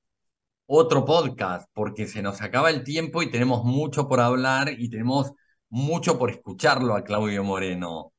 [0.67, 5.33] otro podcast, porque se nos acaba el tiempo y tenemos mucho por hablar y tenemos
[5.69, 8.13] mucho por escucharlo a Claudio Moreno.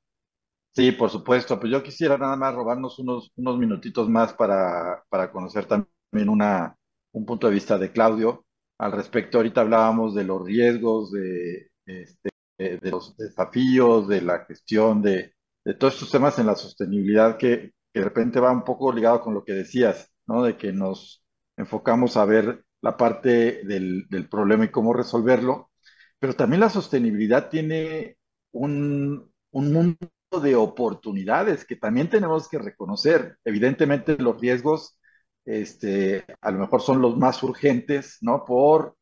[0.75, 5.33] Sí, por supuesto, pues yo quisiera nada más robarnos unos, unos minutitos más para, para
[5.33, 6.77] conocer también una,
[7.12, 8.47] un punto de vista de Claudio
[8.79, 9.39] al respecto.
[9.39, 15.35] Ahorita hablábamos de los riesgos, de, este, eh, de los desafíos, de la gestión, de,
[15.79, 19.45] todos estos temas en la sostenibilidad que, de repente va un poco ligado con lo
[19.45, 20.43] que decías, ¿no?
[20.45, 21.25] De que nos
[21.57, 25.71] enfocamos a ver la parte del, del problema y cómo resolverlo,
[26.19, 28.19] pero también la sostenibilidad tiene
[28.53, 29.99] un, un mundo
[30.43, 33.39] de oportunidades que también tenemos que reconocer.
[33.45, 34.99] Evidentemente los riesgos
[35.45, 38.45] este, a lo mejor son los más urgentes, ¿no?
[38.45, 38.97] Por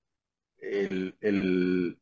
[0.59, 1.99] el,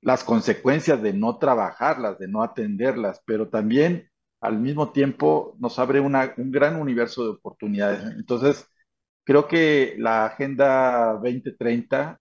[0.00, 6.00] las consecuencias de no trabajarlas, de no atenderlas, pero también al mismo tiempo nos abre
[6.00, 6.12] un
[6.52, 8.02] gran universo de oportunidades.
[8.16, 8.66] Entonces,
[9.24, 12.18] creo que la Agenda 2030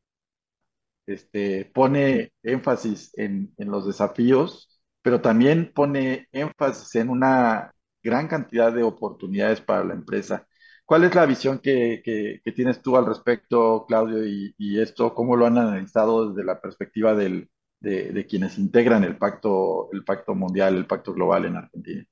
[1.06, 7.74] este, pone énfasis en, en los desafíos, pero también pone énfasis en una
[8.04, 10.48] gran cantidad de oportunidades para la empresa.
[10.86, 15.14] ¿Cuál es la visión que, que, tienes tú al respecto, Claudio, y, esto?
[15.14, 17.50] ¿Cómo lo han analizado desde la perspectiva del,
[17.80, 22.06] de, quienes integran el pacto, el pacto mundial, el pacto global en Argentina?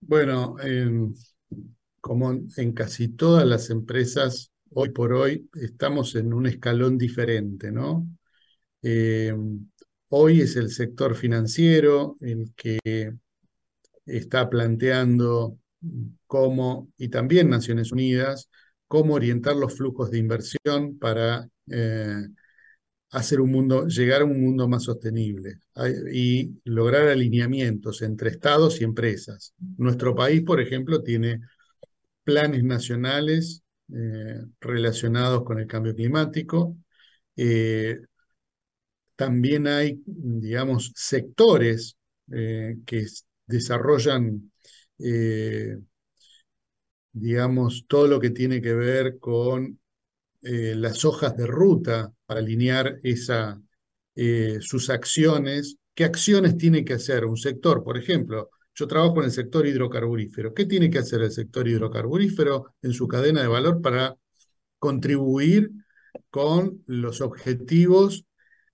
[0.00, 1.14] Bueno, em,
[2.00, 8.08] como en casi todas las empresas, hoy por hoy estamos en un escalón diferente, ¿no?
[8.82, 9.34] Eh,
[10.08, 13.12] hoy es el sector financiero el que
[14.06, 15.58] está planteando
[16.26, 18.48] cómo, y también Naciones Unidas,
[18.88, 22.26] cómo orientar los flujos de inversión para eh,
[23.12, 25.58] hacer un mundo, llegar a un mundo más sostenible
[26.12, 29.54] y lograr alineamientos entre estados y empresas.
[29.76, 31.40] Nuestro país, por ejemplo, tiene
[32.24, 36.76] planes nacionales eh, relacionados con el cambio climático.
[37.36, 38.00] Eh,
[39.14, 41.96] también hay, digamos, sectores
[42.26, 43.06] que
[43.46, 44.50] desarrollan
[47.12, 49.78] digamos, todo lo que tiene que ver con
[50.42, 53.60] eh, las hojas de ruta alinear esa,
[54.14, 55.76] eh, sus acciones.
[55.94, 57.84] ¿Qué acciones tiene que hacer un sector?
[57.84, 60.54] Por ejemplo, yo trabajo en el sector hidrocarburífero.
[60.54, 64.16] ¿Qué tiene que hacer el sector hidrocarburífero en su cadena de valor para
[64.78, 65.70] contribuir
[66.30, 68.24] con los objetivos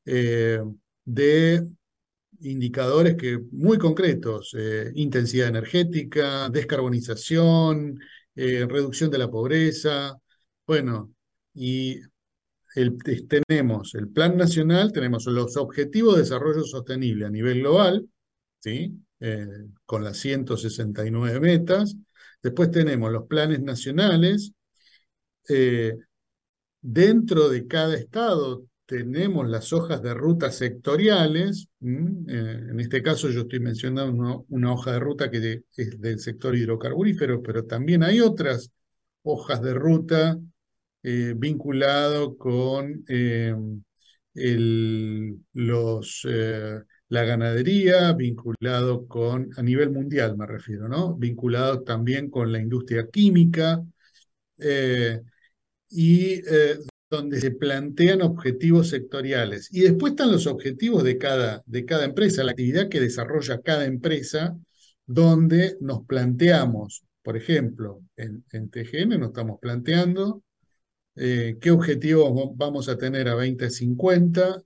[0.05, 0.61] eh,
[1.05, 1.67] de
[2.41, 4.55] indicadores que, muy concretos,
[4.95, 7.99] intensidad energética, descarbonización,
[8.41, 10.17] eh, reducción de la pobreza,
[10.65, 11.13] bueno,
[11.55, 12.01] y
[13.29, 18.09] tenemos el Plan Nacional, tenemos los Objetivos de Desarrollo Sostenible a nivel global,
[18.61, 18.95] ¿sí?
[19.21, 19.47] Eh,
[19.85, 21.97] con las 169 metas,
[22.43, 24.53] después tenemos los planes nacionales,
[25.49, 25.97] eh,
[26.81, 31.69] dentro de cada estado tenemos las hojas de ruta sectoriales.
[31.83, 31.87] Eh,
[32.71, 37.43] en este caso yo estoy mencionando una, hoja de ruta que es del sector hidrocarburífero,
[37.43, 38.71] pero también hay otras
[39.23, 40.39] hojas de ruta
[41.03, 43.55] eh, vinculado con eh,
[45.53, 46.27] los,
[47.09, 51.15] la ganadería, vinculado con, a nivel mundial me refiero, ¿no?
[51.17, 53.83] Vinculado también con la industria química.
[55.91, 56.43] y
[57.11, 59.69] donde se plantean objetivos sectoriales.
[59.73, 63.87] Y después están los objetivos de cada, de cada empresa, la actividad que desarrolla cada
[63.87, 64.57] empresa,
[65.07, 70.43] donde nos planteamos, por ejemplo, en, TGN nos estamos planteando
[71.19, 74.63] eh, qué objetivos vamos a tener a 2050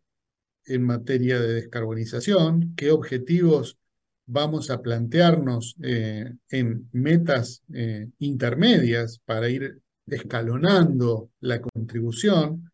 [0.66, 3.78] en materia de descarbonización, qué objetivos
[4.26, 12.70] vamos a plantearnos eh, en metas eh, intermedias para ir escalonando la contribución.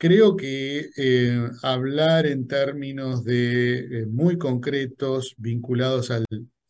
[0.00, 0.90] Creo que
[1.62, 6.22] hablar en términos de muy concretos vinculados a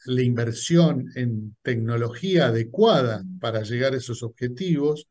[0.06, 5.08] la inversión en tecnología adecuada para llegar a esos objetivos,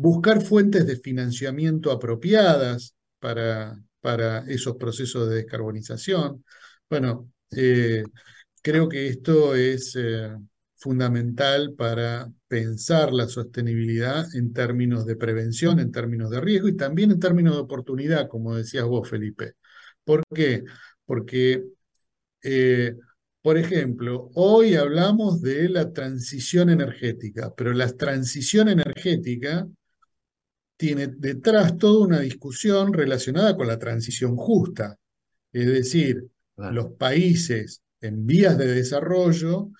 [0.00, 6.44] buscar fuentes de financiamiento apropiadas para, para esos procesos de descarbonización.
[6.88, 7.32] Bueno,
[8.62, 9.98] creo que esto es
[10.76, 17.10] fundamental para pensar la sostenibilidad en términos de prevención, en términos de riesgo y también
[17.10, 19.54] en términos de oportunidad, como decías vos, Felipe.
[20.04, 20.62] ¿Por qué?
[21.04, 21.64] Porque,
[22.42, 22.94] eh,
[23.42, 29.66] por ejemplo, hoy hablamos de la transición energética, pero la transición energética
[30.78, 34.96] tiene detrás toda una discusión relacionada con la transición justa.
[35.52, 36.24] Es decir,
[36.56, 39.70] los países en vías de desarrollo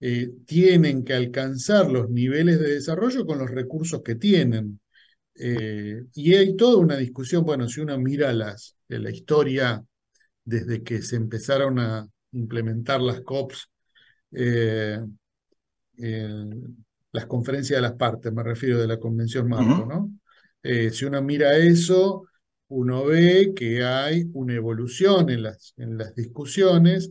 [0.00, 4.80] eh, tienen que alcanzar los niveles de desarrollo con los recursos que tienen.
[5.34, 9.82] Eh, y hay toda una discusión, bueno, si uno mira las, la historia
[10.44, 13.70] desde que se empezaron a implementar las COPs,
[14.32, 15.00] eh,
[17.12, 20.10] las conferencias de las partes, me refiero de la Convención Marco, ¿no?
[20.64, 22.24] Si uno mira eso,
[22.68, 27.10] uno ve que hay una evolución en las, en las discusiones.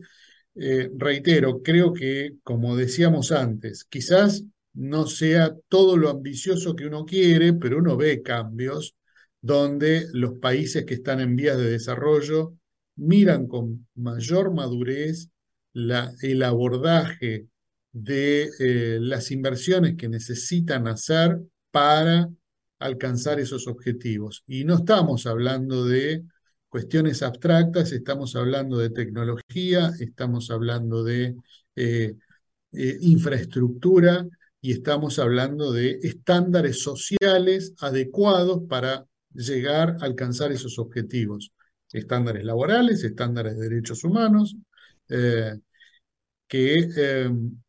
[0.54, 4.44] Eh, reitero, creo que, como decíamos antes, quizás
[4.74, 8.96] no sea todo lo ambicioso que uno quiere, pero uno ve cambios
[9.40, 12.54] donde los países que están en vías de desarrollo
[12.96, 15.28] miran con mayor madurez
[15.74, 17.46] el abordaje
[17.92, 21.40] de eh, las inversiones que necesitan hacer
[21.70, 22.28] para
[22.84, 24.44] alcanzar esos objetivos.
[24.46, 26.24] Y no estamos hablando de
[26.68, 31.34] cuestiones abstractas, estamos hablando de tecnología, estamos hablando de
[31.76, 32.14] eh,
[32.72, 34.26] eh, infraestructura
[34.60, 41.52] y estamos hablando de estándares sociales adecuados para llegar a alcanzar esos objetivos.
[41.90, 44.56] Estándares laborales, estándares de derechos humanos,
[45.08, 45.58] eh,
[46.46, 46.88] que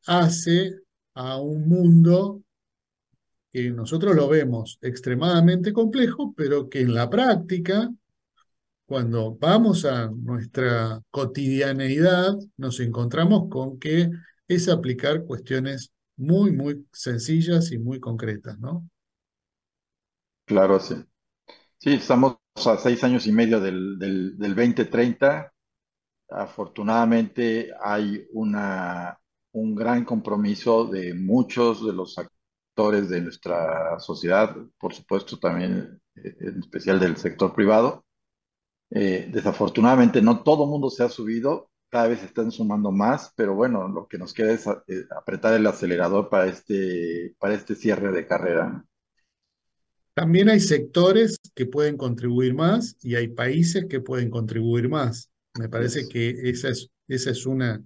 [0.06, 0.76] hace
[1.14, 2.45] a un mundo
[3.56, 7.90] que nosotros lo vemos extremadamente complejo, pero que en la práctica
[8.86, 14.10] cuando vamos a nuestra cotidianeidad, nos encontramos con que
[14.48, 18.88] es aplicar cuestiones muy, muy sencillas y muy concretas, ¿no?
[20.46, 20.96] Claro, sí.
[21.80, 25.54] Sí, estamos a seis años y medio del, del, del 2030.
[26.30, 29.20] Afortunadamente hay una,
[29.54, 32.35] un gran compromiso de muchos de los actores
[32.76, 38.06] de nuestra sociedad, por supuesto también eh, en especial del sector privado.
[38.90, 43.32] Eh, desafortunadamente no todo el mundo se ha subido, cada vez se están sumando más,
[43.36, 47.76] pero bueno, lo que nos queda es eh, apretar el acelerador para este, para este
[47.76, 48.86] cierre de carrera.
[50.14, 55.30] También hay sectores que pueden contribuir más y hay países que pueden contribuir más.
[55.58, 57.82] Me parece que esa es, esa es, una,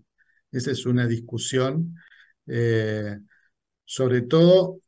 [0.52, 1.96] esa es una discusión,
[2.48, 3.20] eh,
[3.90, 4.82] sobre todo,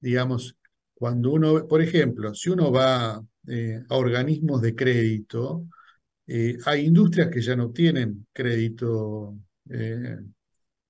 [0.00, 0.56] digamos,
[0.94, 5.66] cuando uno, por ejemplo, si uno va eh, a organismos de crédito,
[6.26, 9.36] eh, hay industrias que ya no tienen crédito,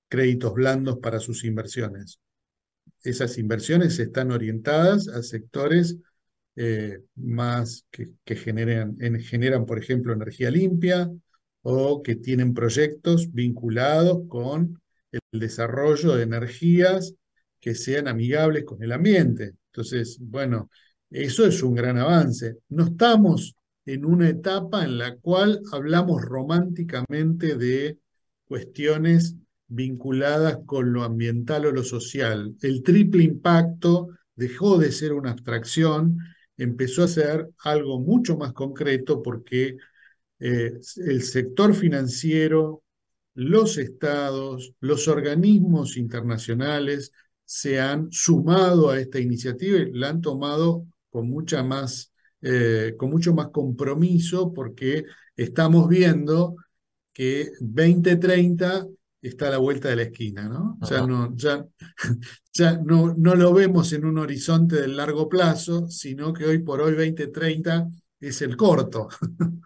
[0.08, 2.20] créditos blandos para sus inversiones.
[3.02, 5.96] Esas inversiones están orientadas a sectores
[6.54, 11.10] eh, más que, generan, por ejemplo, energía limpia
[11.62, 14.80] o que tienen proyectos vinculados con
[15.10, 17.16] el desarrollo de energías
[17.60, 19.54] que sean amigables con el ambiente.
[19.66, 20.70] Entonces, bueno,
[21.10, 22.58] eso es un gran avance.
[22.68, 23.54] No estamos
[23.84, 27.98] en una etapa en la cual hablamos románticamente de
[28.46, 29.36] cuestiones
[29.66, 32.56] vinculadas con lo ambiental o lo social.
[32.60, 36.18] El triple impacto dejó de ser una abstracción,
[36.56, 39.76] empezó a ser algo mucho más concreto porque
[40.40, 42.82] eh, el sector financiero,
[43.34, 47.12] los estados, los organismos internacionales
[47.52, 53.10] se han sumado a esta iniciativa y la han tomado con mucha más, eh, con
[53.10, 55.02] mucho más compromiso porque
[55.34, 56.54] estamos viendo
[57.12, 58.86] que 2030
[59.20, 60.78] está a la vuelta de la esquina, ¿no?
[60.88, 61.66] Ya, no, ya,
[62.54, 66.80] ya no, no lo vemos en un horizonte del largo plazo, sino que hoy por
[66.80, 67.88] hoy 2030
[68.20, 69.08] es el corto.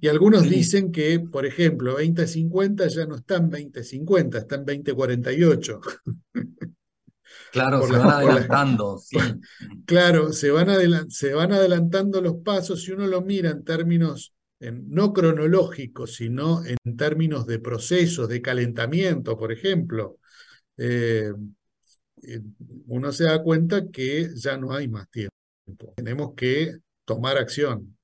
[0.00, 5.80] y algunos dicen que, por ejemplo, 2050 ya no está en 2050, está en 2048.
[7.52, 9.18] Claro, se van adelantando, sí.
[9.86, 12.82] Claro, se van, se van adelantando los pasos.
[12.82, 19.36] Si uno lo mira en términos no cronológicos, sino en términos de procesos, de calentamiento,
[19.36, 20.18] por ejemplo,
[20.76, 21.32] eh,
[22.22, 22.40] eh,
[22.88, 25.34] uno se da cuenta que ya no hay más tiempo.
[25.96, 27.96] Tenemos que tomar acción.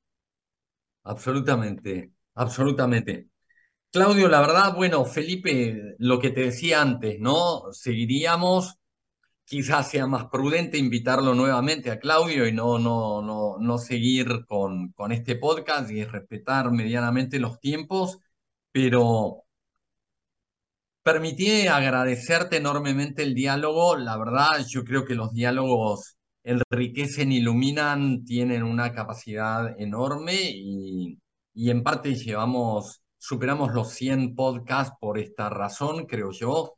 [1.03, 3.29] Absolutamente, absolutamente.
[3.91, 7.73] Claudio, la verdad, bueno, Felipe, lo que te decía antes, ¿no?
[7.73, 8.77] Seguiríamos
[9.45, 14.93] quizás sea más prudente invitarlo nuevamente a Claudio y no, no, no, no seguir con,
[14.93, 18.19] con este podcast y respetar medianamente los tiempos,
[18.73, 19.45] pero
[21.03, 23.97] permití agradecerte enormemente el diálogo.
[23.97, 31.19] La verdad, yo creo que los diálogos enriquecen, iluminan, tienen una capacidad enorme y,
[31.55, 36.75] y en parte llevamos, superamos los 100 podcasts por esta razón, creo yo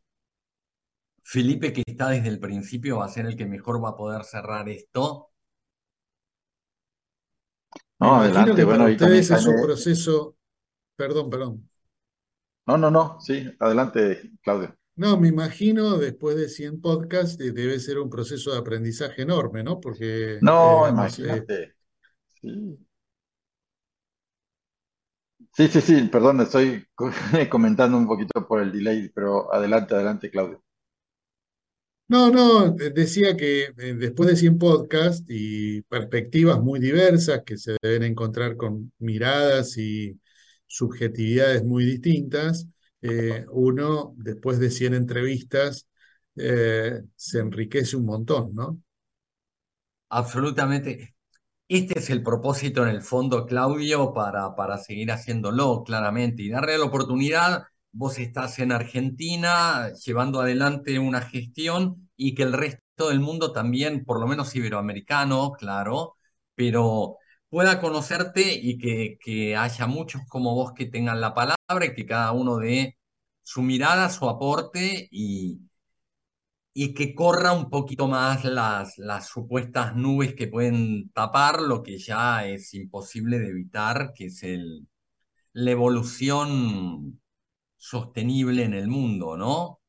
[1.29, 4.23] Felipe, que está desde el principio, va a ser el que mejor va a poder
[4.23, 5.31] cerrar esto.
[7.99, 8.63] No, adelante.
[8.63, 10.37] Bueno, ustedes es un proceso.
[10.95, 11.69] Perdón, perdón.
[12.69, 13.21] No, no, no.
[13.21, 14.77] Sí, adelante, Claudio.
[14.95, 19.65] No, me imagino después de 100 podcasts eh, debe ser un proceso de aprendizaje enorme,
[19.65, 19.81] ¿no?
[19.81, 20.39] Porque.
[20.43, 21.75] No, eh, imagínate.
[22.41, 22.79] sí.
[25.53, 26.87] Sí, sí, sí, perdón, estoy
[27.51, 30.63] comentando un poquito por el delay, pero adelante, adelante, Claudio.
[32.09, 37.77] No, no, decía que eh, después de 100 podcasts y perspectivas muy diversas que se
[37.83, 40.21] deben encontrar con miradas y
[40.69, 42.69] subjetividades muy distintas,
[43.03, 45.89] eh, uno, después de 100 entrevistas,
[46.37, 48.81] eh, se enriquece un montón, ¿no?
[50.09, 51.17] Absolutamente.
[51.69, 56.79] Este es el propósito en el fondo, Claudio, para, para seguir haciéndolo claramente y darle
[56.79, 57.65] la oportunidad
[57.97, 64.05] vos estás en Argentina llevando adelante una gestión y que el resto del mundo también,
[64.05, 66.17] por lo menos iberoamericano, claro,
[66.55, 67.17] pero
[67.49, 72.07] pueda conocerte y que, que haya muchos como vos que tengan la palabra y que
[72.07, 72.97] cada uno dé
[73.43, 75.61] su mirada, su aporte y,
[76.75, 81.99] y que corra un poquito más las, las supuestas nubes que pueden tapar lo que
[81.99, 84.87] ya es imposible de evitar, que es el,
[85.55, 87.21] la evolución
[87.77, 89.81] sostenible en el mundo, ¿no?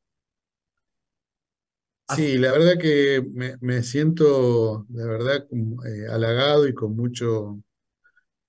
[2.15, 3.21] Sí, la verdad que
[3.59, 7.59] me, siento de verdad eh, halagado y con mucho,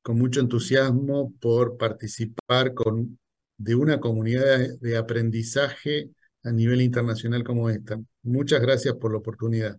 [0.00, 3.18] con mucho entusiasmo por participar con,
[3.56, 6.10] de una comunidad de, aprendizaje
[6.44, 7.98] a nivel internacional como esta.
[8.22, 9.76] Muchas gracias por la oportunidad.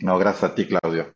[0.00, 1.14] No, gracias a ti, Claudio.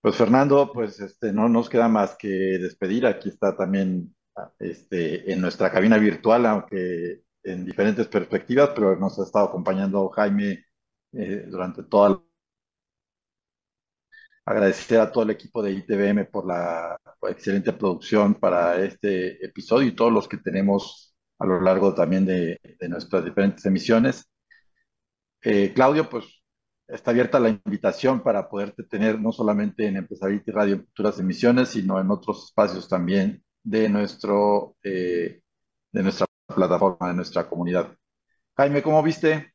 [0.00, 3.06] Pues Fernando, pues este, no nos queda más que despedir.
[3.06, 4.12] Aquí está también
[4.58, 10.64] este, en nuestra cabina virtual, aunque en diferentes perspectivas, pero nos ha estado acompañando Jaime
[11.12, 12.22] eh, durante toda la...
[14.44, 19.94] Agradecer a todo el equipo de ITBM por la excelente producción para este episodio y
[19.94, 22.58] todos los que tenemos a lo largo también de,
[22.88, 24.24] nuestras diferentes emisiones.
[25.42, 26.24] Eh, Claudio, pues
[26.86, 31.68] está abierta la invitación para poderte tener no solamente en Empresability Radio en futuras emisiones,
[31.68, 35.42] sino en otros espacios también de, nuestro, eh,
[35.92, 37.94] de nuestra plataforma, de nuestra comunidad.
[38.56, 39.52] Jaime, ¿cómo viste?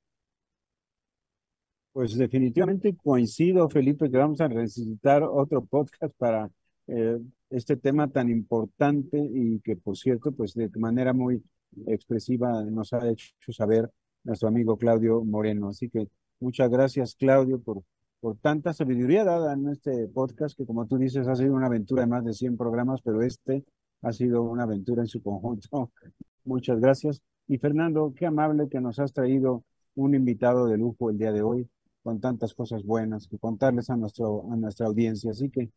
[1.91, 6.49] Pues definitivamente coincido, Felipe, que vamos a necesitar otro podcast para
[6.87, 11.43] eh, este tema tan importante y que, por cierto, pues de manera muy
[11.87, 13.89] expresiva nos ha hecho saber
[14.23, 15.69] nuestro amigo Claudio Moreno.
[15.69, 16.07] Así que
[16.39, 17.83] muchas gracias, Claudio, por,
[18.19, 22.03] por tanta sabiduría dada en este podcast, que como tú dices, ha sido una aventura
[22.03, 23.63] de más de 100 programas, pero este
[24.03, 25.91] ha sido una aventura en su conjunto.
[26.45, 27.21] Muchas gracias.
[27.47, 29.63] Y Fernando, qué amable que nos has traído
[29.95, 31.69] un invitado de lujo el día de hoy
[32.03, 35.31] con tantas cosas buenas que contarles a, nuestro, a nuestra audiencia.
[35.31, 35.71] Así que,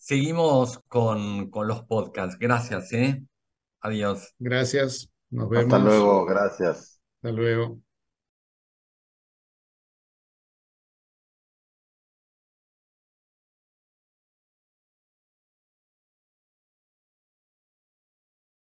[0.00, 2.38] Seguimos con, con los podcasts.
[2.38, 3.22] Gracias, ¿eh?
[3.82, 4.34] Adiós.
[4.38, 5.10] Gracias.
[5.28, 5.66] Nos vemos.
[5.74, 6.24] Hasta luego.
[6.24, 7.00] Gracias.
[7.16, 7.80] Hasta luego.